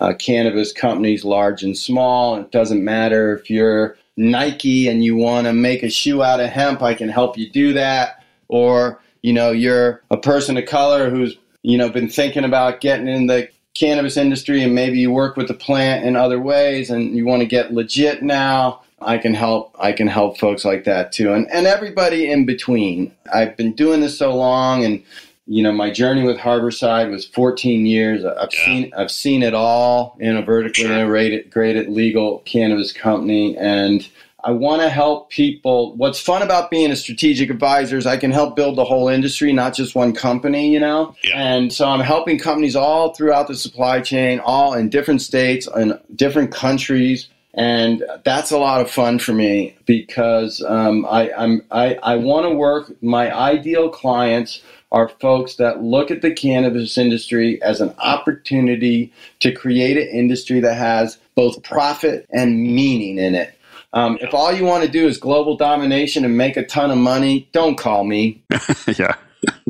uh, 0.00 0.12
cannabis 0.18 0.70
companies, 0.70 1.24
large 1.24 1.62
and 1.62 1.78
small. 1.78 2.36
It 2.36 2.50
doesn't 2.50 2.84
matter 2.84 3.34
if 3.34 3.48
you're 3.48 3.96
Nike 4.16 4.86
and 4.86 5.02
you 5.02 5.16
want 5.16 5.46
to 5.46 5.54
make 5.54 5.82
a 5.82 5.88
shoe 5.88 6.22
out 6.22 6.40
of 6.40 6.50
hemp, 6.50 6.82
I 6.82 6.94
can 6.94 7.08
help 7.08 7.38
you 7.38 7.48
do 7.48 7.72
that. 7.72 8.22
Or, 8.48 9.00
you 9.22 9.32
know, 9.32 9.50
you're 9.50 10.02
a 10.10 10.16
person 10.16 10.58
of 10.58 10.66
color 10.66 11.08
who's, 11.08 11.36
you 11.62 11.78
know, 11.78 11.88
been 11.88 12.10
thinking 12.10 12.44
about 12.44 12.82
getting 12.82 13.08
in 13.08 13.26
the 13.26 13.48
cannabis 13.74 14.16
industry 14.16 14.62
and 14.62 14.74
maybe 14.74 14.98
you 14.98 15.10
work 15.10 15.36
with 15.36 15.48
the 15.48 15.54
plant 15.54 16.04
in 16.04 16.16
other 16.16 16.40
ways 16.40 16.90
and 16.90 17.16
you 17.16 17.26
want 17.26 17.40
to 17.40 17.46
get 17.46 17.72
legit 17.72 18.22
now 18.22 18.80
I 19.00 19.18
can 19.18 19.34
help 19.34 19.74
I 19.78 19.92
can 19.92 20.06
help 20.06 20.38
folks 20.38 20.64
like 20.64 20.84
that 20.84 21.12
too 21.12 21.32
and 21.32 21.50
and 21.50 21.66
everybody 21.66 22.30
in 22.30 22.46
between. 22.46 23.12
I've 23.32 23.56
been 23.56 23.72
doing 23.72 24.00
this 24.00 24.18
so 24.18 24.34
long 24.34 24.84
and 24.84 25.02
you 25.46 25.62
know 25.62 25.72
my 25.72 25.90
journey 25.90 26.22
with 26.22 26.38
Harborside 26.38 27.10
was 27.10 27.26
14 27.26 27.86
years. 27.86 28.24
I've 28.24 28.52
seen 28.52 28.92
I've 28.96 29.10
seen 29.10 29.42
it 29.42 29.54
all 29.54 30.16
in 30.20 30.36
a 30.36 30.42
vertically 30.42 30.84
integrated 30.84 31.50
graded 31.50 31.88
legal 31.88 32.38
cannabis 32.40 32.92
company 32.92 33.56
and 33.58 34.08
I 34.44 34.50
want 34.50 34.82
to 34.82 34.90
help 34.90 35.30
people. 35.30 35.96
What's 35.96 36.20
fun 36.20 36.42
about 36.42 36.70
being 36.70 36.92
a 36.92 36.96
strategic 36.96 37.48
advisor 37.48 37.96
is 37.96 38.06
I 38.06 38.18
can 38.18 38.30
help 38.30 38.54
build 38.54 38.76
the 38.76 38.84
whole 38.84 39.08
industry, 39.08 39.52
not 39.54 39.74
just 39.74 39.94
one 39.94 40.12
company, 40.12 40.70
you 40.70 40.78
know? 40.78 41.16
Yeah. 41.24 41.42
And 41.42 41.72
so 41.72 41.88
I'm 41.88 42.00
helping 42.00 42.38
companies 42.38 42.76
all 42.76 43.14
throughout 43.14 43.48
the 43.48 43.56
supply 43.56 44.02
chain, 44.02 44.40
all 44.40 44.74
in 44.74 44.90
different 44.90 45.22
states 45.22 45.66
and 45.66 45.98
different 46.14 46.52
countries. 46.52 47.28
And 47.54 48.04
that's 48.24 48.50
a 48.50 48.58
lot 48.58 48.82
of 48.82 48.90
fun 48.90 49.18
for 49.18 49.32
me 49.32 49.76
because 49.86 50.62
um, 50.62 51.06
I, 51.06 51.32
I'm, 51.32 51.62
I, 51.70 51.94
I 52.02 52.16
want 52.16 52.44
to 52.44 52.54
work. 52.54 52.92
My 53.00 53.34
ideal 53.34 53.88
clients 53.88 54.60
are 54.92 55.08
folks 55.08 55.56
that 55.56 55.82
look 55.82 56.10
at 56.10 56.20
the 56.20 56.32
cannabis 56.32 56.98
industry 56.98 57.62
as 57.62 57.80
an 57.80 57.94
opportunity 57.98 59.12
to 59.40 59.52
create 59.52 59.96
an 59.96 60.08
industry 60.08 60.60
that 60.60 60.74
has 60.74 61.18
both 61.34 61.62
profit 61.62 62.26
and 62.30 62.62
meaning 62.62 63.18
in 63.18 63.34
it. 63.34 63.58
Um, 63.94 64.18
if 64.20 64.34
all 64.34 64.52
you 64.52 64.64
want 64.64 64.84
to 64.84 64.90
do 64.90 65.06
is 65.06 65.18
global 65.18 65.56
domination 65.56 66.24
and 66.24 66.36
make 66.36 66.56
a 66.56 66.66
ton 66.66 66.90
of 66.90 66.98
money, 66.98 67.48
don't 67.52 67.76
call 67.76 68.02
me. 68.02 68.42
yeah, 68.98 69.14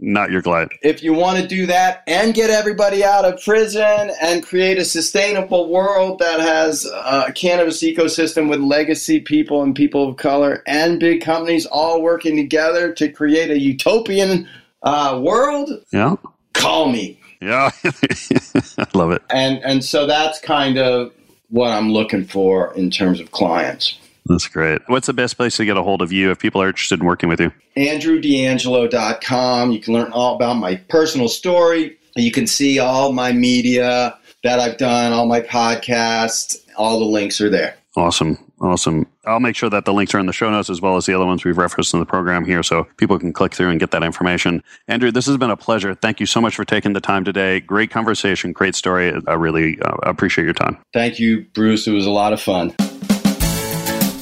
not 0.00 0.30
your 0.30 0.40
client. 0.40 0.72
If 0.82 1.02
you 1.02 1.12
want 1.12 1.40
to 1.40 1.46
do 1.46 1.66
that 1.66 2.02
and 2.06 2.32
get 2.32 2.48
everybody 2.48 3.04
out 3.04 3.26
of 3.26 3.42
prison 3.42 4.10
and 4.22 4.42
create 4.42 4.78
a 4.78 4.84
sustainable 4.84 5.68
world 5.68 6.20
that 6.20 6.40
has 6.40 6.86
a 6.86 7.32
cannabis 7.34 7.82
ecosystem 7.82 8.48
with 8.48 8.60
legacy 8.60 9.20
people 9.20 9.62
and 9.62 9.76
people 9.76 10.08
of 10.08 10.16
color 10.16 10.62
and 10.66 10.98
big 10.98 11.20
companies 11.20 11.66
all 11.66 12.00
working 12.00 12.34
together 12.34 12.94
to 12.94 13.10
create 13.10 13.50
a 13.50 13.58
utopian 13.58 14.48
uh, 14.82 15.20
world, 15.22 15.70
yeah, 15.92 16.16
call 16.54 16.88
me. 16.88 17.20
Yeah, 17.42 17.70
I 17.84 18.86
love 18.94 19.10
it. 19.10 19.22
And 19.28 19.58
and 19.62 19.84
so 19.84 20.06
that's 20.06 20.38
kind 20.38 20.78
of 20.78 21.12
what 21.50 21.72
I'm 21.72 21.92
looking 21.92 22.24
for 22.24 22.74
in 22.74 22.90
terms 22.90 23.20
of 23.20 23.30
clients. 23.30 23.98
That's 24.26 24.48
great. 24.48 24.80
What's 24.86 25.06
the 25.06 25.12
best 25.12 25.36
place 25.36 25.56
to 25.56 25.64
get 25.64 25.76
a 25.76 25.82
hold 25.82 26.00
of 26.00 26.10
you 26.10 26.30
if 26.30 26.38
people 26.38 26.62
are 26.62 26.68
interested 26.68 27.00
in 27.00 27.06
working 27.06 27.28
with 27.28 27.40
you? 27.40 27.52
AndrewDeangelo.com. 27.76 29.72
You 29.72 29.80
can 29.80 29.92
learn 29.94 30.12
all 30.12 30.36
about 30.36 30.54
my 30.54 30.76
personal 30.76 31.28
story. 31.28 31.98
You 32.16 32.30
can 32.30 32.46
see 32.46 32.78
all 32.78 33.12
my 33.12 33.32
media 33.32 34.16
that 34.42 34.60
I've 34.60 34.78
done, 34.78 35.12
all 35.12 35.26
my 35.26 35.40
podcasts. 35.40 36.56
All 36.76 36.98
the 36.98 37.04
links 37.04 37.40
are 37.40 37.50
there. 37.50 37.76
Awesome. 37.96 38.38
Awesome. 38.60 39.06
I'll 39.26 39.40
make 39.40 39.56
sure 39.56 39.68
that 39.68 39.84
the 39.84 39.92
links 39.92 40.14
are 40.14 40.18
in 40.18 40.26
the 40.26 40.32
show 40.32 40.50
notes 40.50 40.70
as 40.70 40.80
well 40.80 40.96
as 40.96 41.06
the 41.06 41.14
other 41.14 41.26
ones 41.26 41.44
we've 41.44 41.58
referenced 41.58 41.92
in 41.92 42.00
the 42.00 42.06
program 42.06 42.44
here 42.44 42.62
so 42.62 42.84
people 42.96 43.18
can 43.18 43.32
click 43.32 43.52
through 43.52 43.70
and 43.70 43.78
get 43.78 43.90
that 43.90 44.02
information. 44.02 44.62
Andrew, 44.88 45.10
this 45.10 45.26
has 45.26 45.36
been 45.36 45.50
a 45.50 45.56
pleasure. 45.56 45.94
Thank 45.94 46.18
you 46.18 46.26
so 46.26 46.40
much 46.40 46.56
for 46.56 46.64
taking 46.64 46.92
the 46.92 47.00
time 47.00 47.24
today. 47.24 47.60
Great 47.60 47.90
conversation, 47.90 48.52
great 48.52 48.74
story. 48.74 49.12
I 49.26 49.34
really 49.34 49.80
uh, 49.80 49.96
appreciate 50.04 50.44
your 50.44 50.54
time. 50.54 50.78
Thank 50.92 51.18
you, 51.18 51.44
Bruce. 51.52 51.86
It 51.86 51.92
was 51.92 52.06
a 52.06 52.10
lot 52.10 52.32
of 52.32 52.40
fun. 52.40 52.74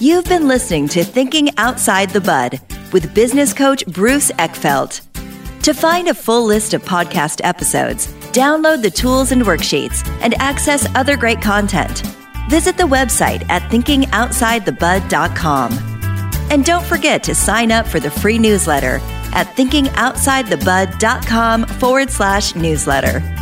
You've 0.02 0.24
been 0.24 0.48
listening 0.48 0.88
to 0.88 1.04
Thinking 1.04 1.56
Outside 1.58 2.10
the 2.10 2.20
Bud 2.20 2.60
with 2.92 3.14
business 3.14 3.54
coach 3.54 3.86
Bruce 3.86 4.32
Eckfeldt. 4.32 5.02
To 5.62 5.72
find 5.72 6.08
a 6.08 6.14
full 6.14 6.44
list 6.44 6.74
of 6.74 6.82
podcast 6.82 7.40
episodes, 7.44 8.08
download 8.32 8.82
the 8.82 8.90
tools 8.90 9.30
and 9.30 9.42
worksheets, 9.42 10.04
and 10.20 10.34
access 10.42 10.92
other 10.96 11.16
great 11.16 11.40
content, 11.40 12.02
visit 12.50 12.76
the 12.76 12.82
website 12.82 13.48
at 13.48 13.62
thinkingoutsidethebud.com. 13.70 15.72
And 16.50 16.64
don't 16.64 16.84
forget 16.84 17.22
to 17.22 17.36
sign 17.36 17.70
up 17.70 17.86
for 17.86 18.00
the 18.00 18.10
free 18.10 18.38
newsletter 18.38 18.98
at 19.32 19.46
thinkingoutsidethebud.com 19.56 21.66
forward 21.66 22.10
slash 22.10 22.56
newsletter. 22.56 23.41